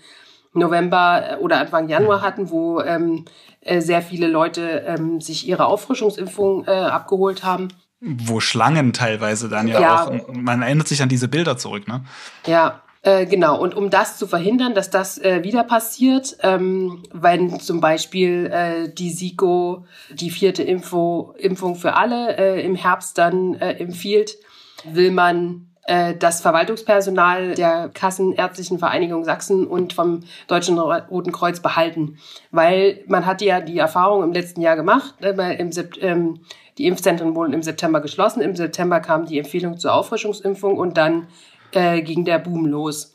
[0.55, 3.25] November äh, oder Anfang Januar hatten, wo ähm,
[3.61, 7.69] äh, sehr viele Leute ähm, sich ihre Auffrischungsimpfung äh, abgeholt haben.
[8.01, 12.05] Wo Schlangen teilweise dann ja, ja, auch, man erinnert sich an diese Bilder zurück, ne?
[12.47, 17.61] Ja, äh, genau, und um das zu verhindern, dass das äh, wieder passiert, ähm, wenn
[17.61, 23.55] zum Beispiel äh, die SIGO die vierte Info, Impfung für alle äh, im Herbst dann
[23.55, 24.37] äh, empfiehlt,
[24.85, 32.19] will man äh, das Verwaltungspersonal der Kassenärztlichen Vereinigung Sachsen und vom Deutschen Roten Kreuz behalten.
[32.51, 35.37] Weil man hatte ja die Erfahrung im letzten Jahr gemacht, ne,
[36.01, 36.40] ähm,
[36.77, 38.40] die Impfzentren wurden im September geschlossen.
[38.40, 41.29] Im September kam die Empfehlung zur Auffrischungsimpfung und dann
[41.77, 43.15] äh, ging der Boom los.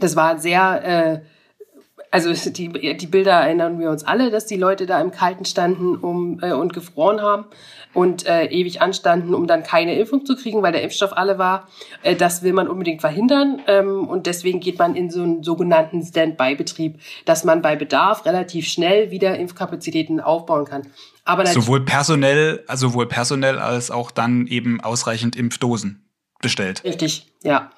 [0.00, 1.20] Das war sehr, äh,
[2.10, 5.96] also die, die Bilder erinnern wir uns alle, dass die Leute da im Kalten standen
[5.96, 7.46] um, äh, und gefroren haben
[7.92, 11.68] und äh, ewig anstanden, um dann keine Impfung zu kriegen, weil der Impfstoff alle war.
[12.02, 16.02] Äh, das will man unbedingt verhindern ähm, und deswegen geht man in so einen sogenannten
[16.02, 20.86] Stand-by-Betrieb, dass man bei Bedarf relativ schnell wieder Impfkapazitäten aufbauen kann.
[21.24, 26.03] Aber sowohl personell, sowohl personell als auch dann eben ausreichend Impfdosen
[26.44, 26.84] bestellt.
[26.84, 27.70] Richtig, ja.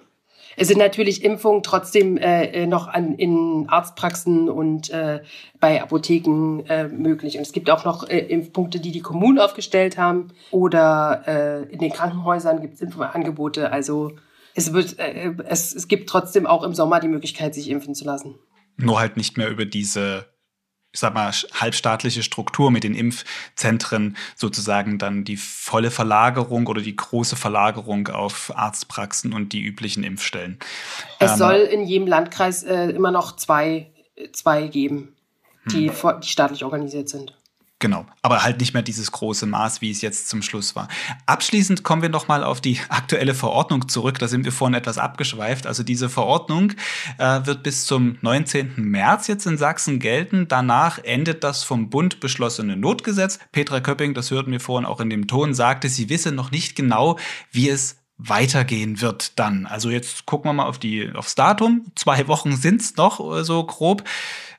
[0.59, 5.23] Es sind natürlich Impfungen trotzdem äh, äh, noch an, in Arztpraxen und äh,
[5.61, 7.37] bei Apotheken äh, möglich.
[7.37, 10.29] Und es gibt auch noch äh, Impfpunkte, die die Kommunen aufgestellt haben.
[10.51, 13.71] Oder äh, in den Krankenhäusern gibt es Impfangebote.
[13.71, 14.13] Also
[14.55, 18.07] es, wird, äh, es, es gibt trotzdem auch im Sommer die Möglichkeit, sich impfen zu
[18.07, 18.37] lassen.
[18.79, 20.25] Nur halt nicht mehr über diese
[20.97, 26.97] ich sag mal, halbstaatliche Struktur mit den Impfzentren sozusagen dann die volle Verlagerung oder die
[26.97, 30.59] große Verlagerung auf Arztpraxen und die üblichen Impfstellen.
[31.19, 33.91] Es ähm, soll in jedem Landkreis äh, immer noch zwei,
[34.33, 35.15] zwei geben,
[35.67, 36.21] die, hm.
[36.23, 37.36] die staatlich organisiert sind.
[37.79, 40.89] Genau, aber halt nicht mehr dieses große Maß, wie es jetzt zum Schluss war.
[41.27, 44.19] Abschließend kommen wir nochmal auf die aktuelle Verordnung zurück.
[44.19, 45.67] Da sind wir vorhin etwas abgeschweift.
[45.67, 46.73] Also diese Verordnung
[47.19, 48.75] äh, wird bis zum 19.
[48.77, 50.49] März jetzt in Sachsen gelten.
[50.49, 53.39] Danach endet das vom Bund beschlossene Notgesetz.
[53.53, 56.77] Petra Köpping, das hörten wir vorhin auch in dem Ton, sagte, sie wisse noch nicht
[56.77, 57.19] genau,
[57.53, 59.67] wie es weitergehen wird dann.
[59.67, 61.85] Also jetzt gucken wir mal auf die, aufs Datum.
[61.95, 64.03] Zwei Wochen sind's noch, äh, so grob.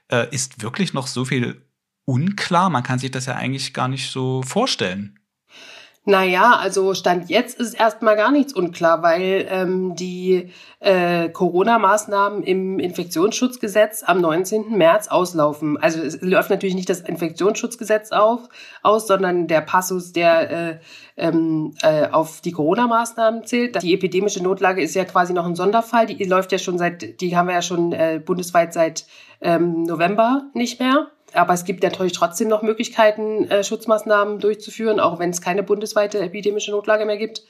[0.09, 1.61] Äh, ist wirklich noch so viel
[2.07, 2.69] unklar.
[2.69, 5.19] Man kann sich das ja eigentlich gar nicht so vorstellen.
[6.09, 12.79] Naja, also Stand jetzt ist erstmal gar nichts unklar, weil ähm, die äh, Corona-Maßnahmen im
[12.79, 14.77] Infektionsschutzgesetz am 19.
[14.77, 15.75] März auslaufen.
[15.75, 18.47] Also es läuft natürlich nicht das Infektionsschutzgesetz auf,
[18.83, 20.79] aus, sondern der Passus, der äh,
[21.17, 23.83] ähm, äh, auf die Corona-Maßnahmen zählt.
[23.83, 26.05] Die epidemische Notlage ist ja quasi noch ein Sonderfall.
[26.05, 29.05] Die läuft ja schon seit, die haben wir ja schon äh, bundesweit seit
[29.41, 31.11] ähm, November nicht mehr.
[31.33, 36.19] Aber es gibt natürlich trotzdem noch Möglichkeiten, äh, Schutzmaßnahmen durchzuführen, auch wenn es keine bundesweite
[36.19, 37.43] epidemische Notlage mehr gibt.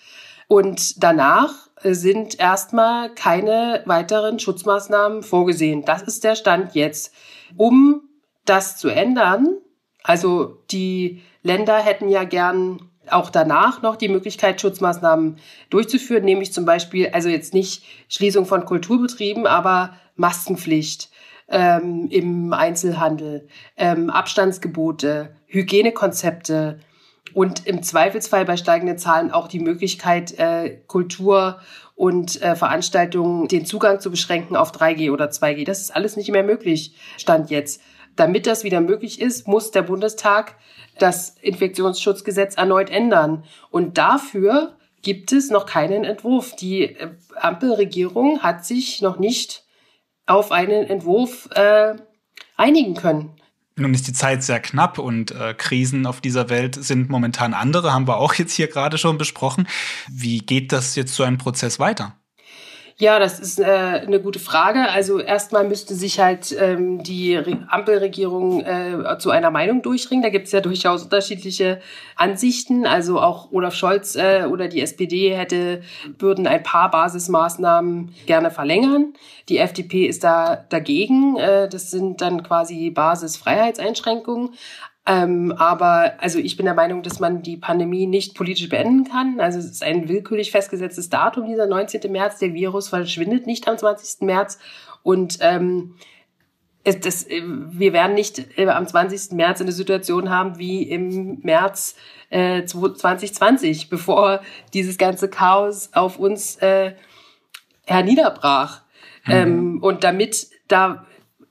[0.47, 5.83] Und danach sind erstmal keine weiteren Schutzmaßnahmen vorgesehen.
[5.85, 7.13] Das ist der Stand jetzt.
[7.55, 8.01] Um
[8.45, 9.57] das zu ändern,
[10.03, 15.37] also die Länder hätten ja gern auch danach noch die Möglichkeit, Schutzmaßnahmen
[15.69, 21.09] durchzuführen, nämlich zum Beispiel, also jetzt nicht Schließung von Kulturbetrieben, aber Maskenpflicht
[21.49, 26.79] ähm, im Einzelhandel, ähm, Abstandsgebote, Hygienekonzepte
[27.33, 31.59] und im Zweifelsfall bei steigenden Zahlen auch die Möglichkeit, äh, Kultur
[31.95, 35.65] und äh, Veranstaltungen den Zugang zu beschränken auf 3G oder 2G.
[35.65, 37.81] Das ist alles nicht mehr möglich, stand jetzt.
[38.15, 40.55] Damit das wieder möglich ist, muss der Bundestag
[40.97, 43.43] das Infektionsschutzgesetz erneut ändern.
[43.69, 46.55] Und dafür gibt es noch keinen Entwurf.
[46.55, 49.66] Die äh, Ampelregierung hat sich noch nicht
[50.27, 51.95] auf einen Entwurf äh,
[52.55, 53.31] einigen können.
[53.75, 57.93] Nun ist die Zeit sehr knapp und äh, Krisen auf dieser Welt sind momentan andere,
[57.93, 59.67] haben wir auch jetzt hier gerade schon besprochen.
[60.09, 62.15] Wie geht das jetzt so ein Prozess weiter?
[62.99, 64.89] Ja, das ist äh, eine gute Frage.
[64.89, 70.23] Also erstmal müsste sich halt ähm, die Re Ampelregierung äh, zu einer Meinung durchringen.
[70.23, 71.79] Da gibt es ja durchaus unterschiedliche
[72.15, 72.87] Ansichten.
[72.87, 75.83] Also auch Olaf Scholz äh, oder die SPD hätte,
[76.17, 79.13] würden ein paar Basismaßnahmen gerne verlängern.
[79.47, 81.37] Die FDP ist da dagegen.
[81.37, 84.55] Äh, das sind dann quasi Basisfreiheitseinschränkungen.
[85.09, 89.39] Ähm, aber also ich bin der Meinung, dass man die Pandemie nicht politisch beenden kann.
[89.39, 92.11] Also es ist ein willkürlich festgesetztes Datum, dieser 19.
[92.11, 92.39] März.
[92.39, 94.23] Der Virus verschwindet nicht am 20.
[94.23, 94.59] März.
[95.03, 95.95] Und ähm,
[96.83, 99.31] es, das, wir werden nicht äh, am 20.
[99.31, 101.95] März eine Situation haben wie im März
[102.29, 104.41] äh, 2020, bevor
[104.73, 106.95] dieses ganze Chaos auf uns äh,
[107.85, 108.81] herniederbrach.
[109.25, 109.33] Mhm.
[109.33, 111.05] Ähm, und damit da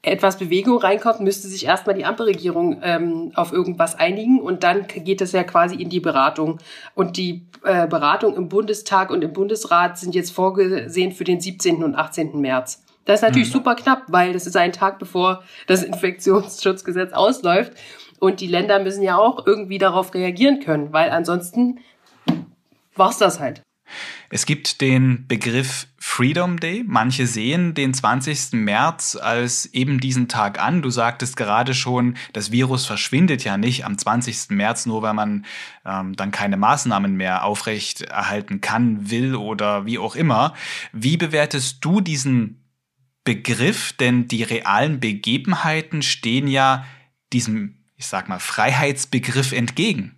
[0.06, 5.20] etwas Bewegung reinkommt, müsste sich erstmal die Ampelregierung ähm, auf irgendwas einigen und dann geht
[5.20, 6.58] es ja quasi in die Beratung.
[6.94, 11.82] Und die äh, Beratung im Bundestag und im Bundesrat sind jetzt vorgesehen für den 17.
[11.82, 12.40] und 18.
[12.40, 12.84] März.
[13.04, 13.54] Das ist natürlich mhm.
[13.54, 17.72] super knapp, weil das ist ein Tag, bevor das Infektionsschutzgesetz ausläuft.
[18.20, 21.80] Und die Länder müssen ja auch irgendwie darauf reagieren können, weil ansonsten
[22.94, 23.62] war's das halt.
[24.30, 26.84] Es gibt den Begriff Freedom Day.
[26.86, 28.52] Manche sehen den 20.
[28.52, 30.82] März als eben diesen Tag an.
[30.82, 34.50] Du sagtest gerade schon, das Virus verschwindet ja nicht am 20.
[34.50, 35.44] März, nur weil man
[35.84, 40.54] ähm, dann keine Maßnahmen mehr aufrecht erhalten kann, will oder wie auch immer.
[40.92, 42.64] Wie bewertest du diesen
[43.24, 43.92] Begriff?
[43.92, 46.84] Denn die realen Begebenheiten stehen ja
[47.32, 50.15] diesem, ich sag mal, Freiheitsbegriff entgegen.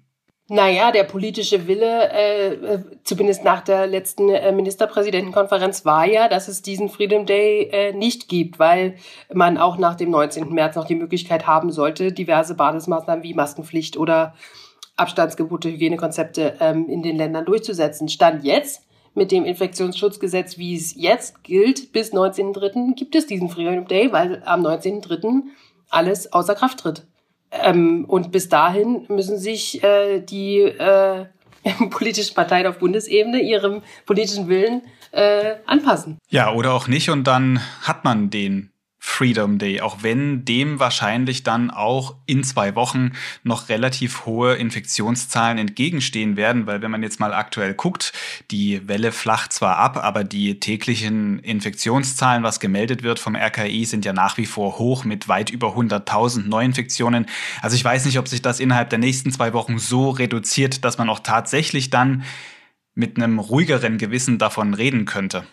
[0.50, 6.48] Naja, der politische Wille, äh, äh, zumindest nach der letzten äh, Ministerpräsidentenkonferenz, war ja, dass
[6.48, 8.96] es diesen Freedom Day äh, nicht gibt, weil
[9.30, 10.48] man auch nach dem 19.
[10.54, 14.34] März noch die Möglichkeit haben sollte, diverse Basismaßnahmen wie Maskenpflicht oder
[14.96, 18.08] Abstandsgebote, Hygienekonzepte ähm, in den Ländern durchzusetzen.
[18.08, 18.82] Stand jetzt
[19.14, 22.94] mit dem Infektionsschutzgesetz, wie es jetzt gilt, bis 19.3.
[22.94, 25.42] gibt es diesen Freedom Day, weil am 19.3.
[25.90, 27.06] alles außer Kraft tritt.
[27.50, 31.26] Ähm, und bis dahin müssen sich äh, die äh,
[31.90, 34.82] politischen Parteien auf Bundesebene ihrem politischen Willen
[35.12, 36.18] äh, anpassen.
[36.28, 37.10] Ja, oder auch nicht.
[37.10, 38.70] Und dann hat man den
[39.08, 45.56] Freedom Day, auch wenn dem wahrscheinlich dann auch in zwei Wochen noch relativ hohe Infektionszahlen
[45.56, 48.12] entgegenstehen werden, weil wenn man jetzt mal aktuell guckt,
[48.50, 54.04] die Welle flacht zwar ab, aber die täglichen Infektionszahlen, was gemeldet wird vom RKI, sind
[54.04, 57.26] ja nach wie vor hoch mit weit über 100.000 Neuinfektionen.
[57.62, 60.98] Also ich weiß nicht, ob sich das innerhalb der nächsten zwei Wochen so reduziert, dass
[60.98, 62.24] man auch tatsächlich dann
[62.94, 65.44] mit einem ruhigeren Gewissen davon reden könnte.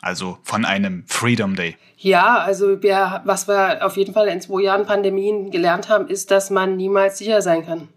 [0.00, 1.76] Also von einem Freedom Day.
[1.96, 6.30] Ja, also wir, was wir auf jeden Fall in zwei Jahren Pandemien gelernt haben, ist,
[6.30, 7.88] dass man niemals sicher sein kann.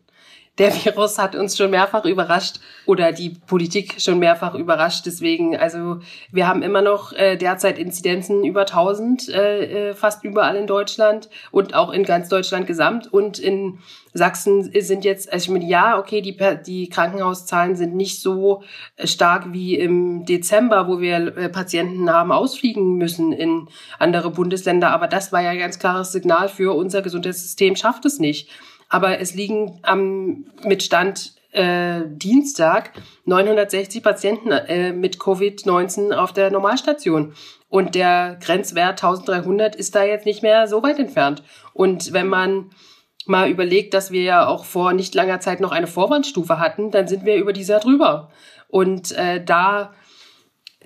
[0.58, 5.06] Der Virus hat uns schon mehrfach überrascht oder die Politik schon mehrfach überrascht.
[5.06, 10.58] Deswegen, also wir haben immer noch äh, derzeit Inzidenzen über 1000, äh, äh, fast überall
[10.58, 13.12] in Deutschland und auch in ganz Deutschland gesamt.
[13.12, 13.80] Und in
[14.14, 18.64] Sachsen sind jetzt, also ich meine, ja, okay, die, die Krankenhauszahlen sind nicht so
[19.02, 23.70] stark wie im Dezember, wo wir äh, Patienten haben ausfliegen müssen in
[24.00, 24.92] andere Bundesländer.
[24.92, 28.50] Aber das war ja ein ganz klares Signal für unser Gesundheitssystem, schafft es nicht.
[28.92, 32.92] Aber es liegen am, mit Stand äh, Dienstag
[33.24, 37.34] 960 Patienten äh, mit Covid-19 auf der Normalstation.
[37.70, 41.42] Und der Grenzwert 1300 ist da jetzt nicht mehr so weit entfernt.
[41.74, 42.72] Und wenn man
[43.26, 47.08] mal überlegt, dass wir ja auch vor nicht langer Zeit noch eine Vorwandstufe hatten, dann
[47.08, 48.30] sind wir über dieser drüber.
[48.68, 49.94] Und äh, da,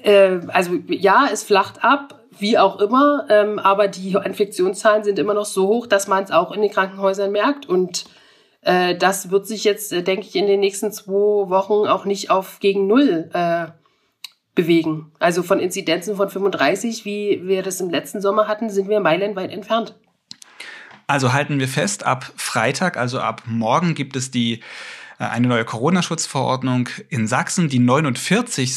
[0.03, 5.33] äh, also ja, es flacht ab, wie auch immer, ähm, aber die Infektionszahlen sind immer
[5.33, 7.65] noch so hoch, dass man es auch in den Krankenhäusern merkt.
[7.65, 8.05] Und
[8.61, 12.31] äh, das wird sich jetzt, äh, denke ich, in den nächsten zwei Wochen auch nicht
[12.31, 13.67] auf gegen Null äh,
[14.55, 15.11] bewegen.
[15.19, 19.51] Also von Inzidenzen von 35, wie wir das im letzten Sommer hatten, sind wir meilenweit
[19.51, 19.95] entfernt.
[21.07, 24.61] Also halten wir fest, ab Freitag, also ab morgen gibt es die
[25.19, 28.73] äh, eine neue Corona-Schutzverordnung in Sachsen, die 49.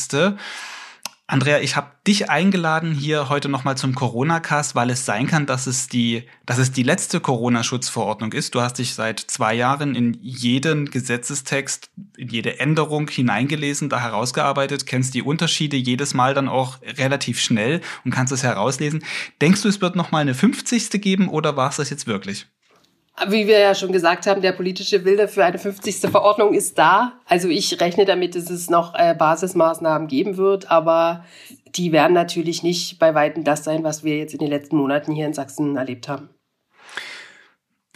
[1.31, 5.67] Andrea, ich habe dich eingeladen hier heute nochmal zum Corona-Cast, weil es sein kann, dass
[5.67, 8.55] es die, dass es die letzte Corona-Schutzverordnung ist.
[8.55, 14.87] Du hast dich seit zwei Jahren in jeden Gesetzestext, in jede Änderung hineingelesen, da herausgearbeitet,
[14.87, 19.05] kennst die Unterschiede jedes Mal dann auch relativ schnell und kannst es herauslesen.
[19.43, 20.91] Denkst du, es wird nochmal eine 50.
[20.93, 22.47] geben oder war es das jetzt wirklich?
[23.29, 26.11] Wie wir ja schon gesagt haben, der politische Wille für eine 50.
[26.11, 27.15] Verordnung ist da.
[27.27, 31.25] Also ich rechne damit, dass es noch äh, Basismaßnahmen geben wird, aber
[31.75, 35.13] die werden natürlich nicht bei weitem das sein, was wir jetzt in den letzten Monaten
[35.13, 36.31] hier in Sachsen erlebt haben.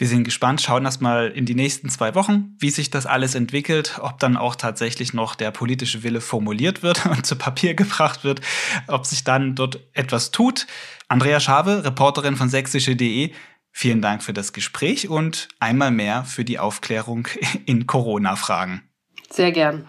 [0.02, 3.36] Wir sind gespannt, schauen erst mal in die nächsten zwei Wochen, wie sich das alles
[3.36, 8.24] entwickelt, ob dann auch tatsächlich noch der politische Wille formuliert wird und zu Papier gebracht
[8.24, 8.40] wird,
[8.88, 10.66] ob sich dann dort etwas tut.
[11.06, 13.32] Andrea Schave, Reporterin von sächsische.de,
[13.72, 17.26] Vielen Dank für das Gespräch und einmal mehr für die Aufklärung
[17.66, 18.82] in Corona-Fragen.
[19.30, 19.88] Sehr gern.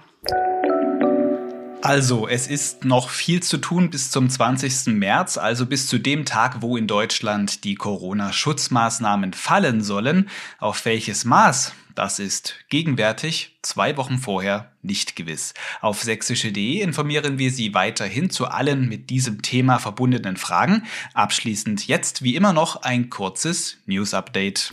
[1.81, 4.93] Also, es ist noch viel zu tun bis zum 20.
[4.93, 10.29] März, also bis zu dem Tag, wo in Deutschland die Corona-Schutzmaßnahmen fallen sollen.
[10.59, 15.53] Auf welches Maß das ist gegenwärtig, zwei Wochen vorher, nicht gewiss.
[15.81, 20.83] Auf sächsische.de informieren wir Sie weiterhin zu allen mit diesem Thema verbundenen Fragen.
[21.13, 24.71] Abschließend jetzt wie immer noch ein kurzes News-Update.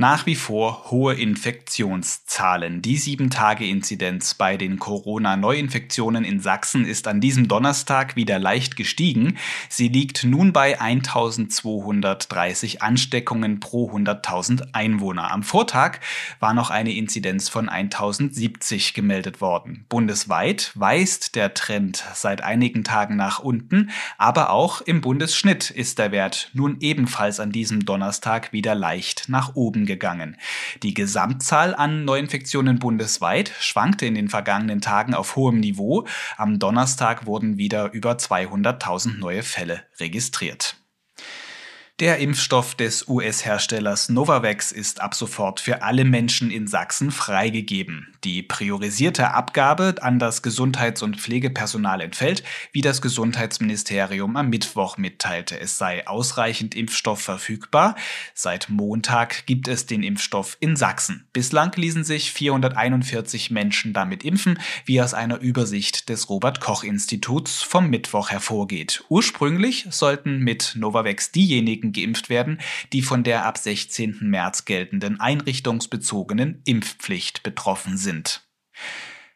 [0.00, 2.82] Nach wie vor hohe Infektionszahlen.
[2.82, 9.38] Die 7-Tage-Inzidenz bei den Corona-Neuinfektionen in Sachsen ist an diesem Donnerstag wieder leicht gestiegen.
[9.68, 15.32] Sie liegt nun bei 1230 Ansteckungen pro 100.000 Einwohner.
[15.32, 15.98] Am Vortag
[16.38, 19.84] war noch eine Inzidenz von 1070 gemeldet worden.
[19.88, 26.12] Bundesweit weist der Trend seit einigen Tagen nach unten, aber auch im Bundesschnitt ist der
[26.12, 30.36] Wert nun ebenfalls an diesem Donnerstag wieder leicht nach oben gegangen.
[30.84, 36.06] Die Gesamtzahl an Neuinfektionen bundesweit schwankte in den vergangenen Tagen auf hohem Niveau.
[36.36, 40.77] Am Donnerstag wurden wieder über 200.000 neue Fälle registriert.
[42.00, 48.14] Der Impfstoff des US-Herstellers Novavax ist ab sofort für alle Menschen in Sachsen freigegeben.
[48.22, 55.58] Die priorisierte Abgabe an das Gesundheits- und Pflegepersonal entfällt, wie das Gesundheitsministerium am Mittwoch mitteilte.
[55.58, 57.96] Es sei ausreichend Impfstoff verfügbar.
[58.32, 61.26] Seit Montag gibt es den Impfstoff in Sachsen.
[61.32, 67.62] Bislang ließen sich 441 Menschen damit impfen, wie aus einer Übersicht des Robert Koch Instituts
[67.62, 69.02] vom Mittwoch hervorgeht.
[69.08, 72.58] Ursprünglich sollten mit Novavax diejenigen Patienten geimpft werden,
[72.92, 74.18] die von der ab 16.
[74.22, 78.46] März geltenden einrichtungsbezogenen Impfpflicht betroffen sind.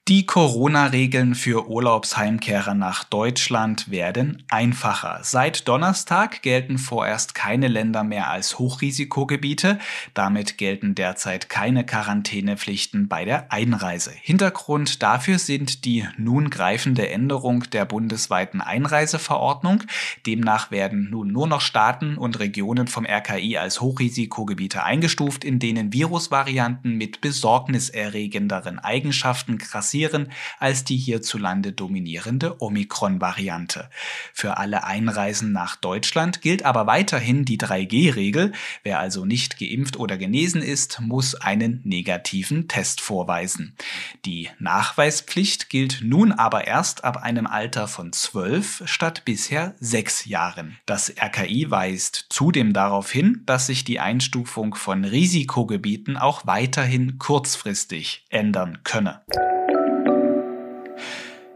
[0.09, 5.20] Die Corona-Regeln für Urlaubsheimkehrer nach Deutschland werden einfacher.
[5.22, 9.78] Seit Donnerstag gelten vorerst keine Länder mehr als Hochrisikogebiete.
[10.12, 14.11] Damit gelten derzeit keine Quarantänepflichten bei der Einreise.
[14.11, 19.84] Hintergrund dafür sind die nun greifende Änderung der bundesweiten Einreiseverordnung.
[20.26, 25.92] Demnach werden nun nur noch Staaten und Regionen vom RKI als Hochrisikogebiete eingestuft, in denen
[25.92, 33.90] Virusvarianten mit besorgniserregenderen Eigenschaften krass passieren als die hierzulande dominierende Omikron-Variante.
[34.32, 38.53] Für alle Einreisen nach Deutschland gilt aber weiterhin die 3G-Regel.
[38.84, 43.76] Wer also nicht geimpft oder genesen ist, muss einen negativen Test vorweisen.
[44.24, 50.78] Die Nachweispflicht gilt nun aber erst ab einem Alter von 12 statt bisher 6 Jahren.
[50.86, 58.24] Das RKI weist zudem darauf hin, dass sich die Einstufung von Risikogebieten auch weiterhin kurzfristig
[58.30, 59.20] ändern könne.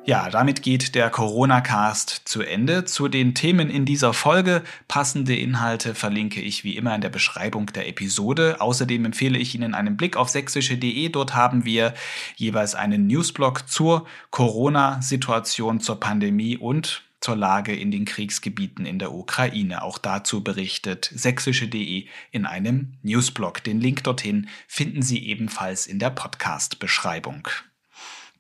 [0.09, 2.85] Ja, damit geht der Corona-Cast zu Ende.
[2.85, 7.67] Zu den Themen in dieser Folge passende Inhalte verlinke ich wie immer in der Beschreibung
[7.73, 8.61] der Episode.
[8.61, 11.09] Außerdem empfehle ich Ihnen einen Blick auf sächsische.de.
[11.09, 11.93] Dort haben wir
[12.37, 19.13] jeweils einen Newsblog zur Corona-Situation, zur Pandemie und zur Lage in den Kriegsgebieten in der
[19.13, 19.83] Ukraine.
[19.83, 23.65] Auch dazu berichtet sächsische.de in einem Newsblog.
[23.65, 27.49] Den Link dorthin finden Sie ebenfalls in der Podcast-Beschreibung.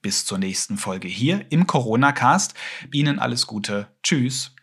[0.02, 2.54] Bis zur nächsten Folge hier im Corona-Cast.
[2.92, 3.88] Ihnen alles Gute.
[4.02, 4.54] Tschüss.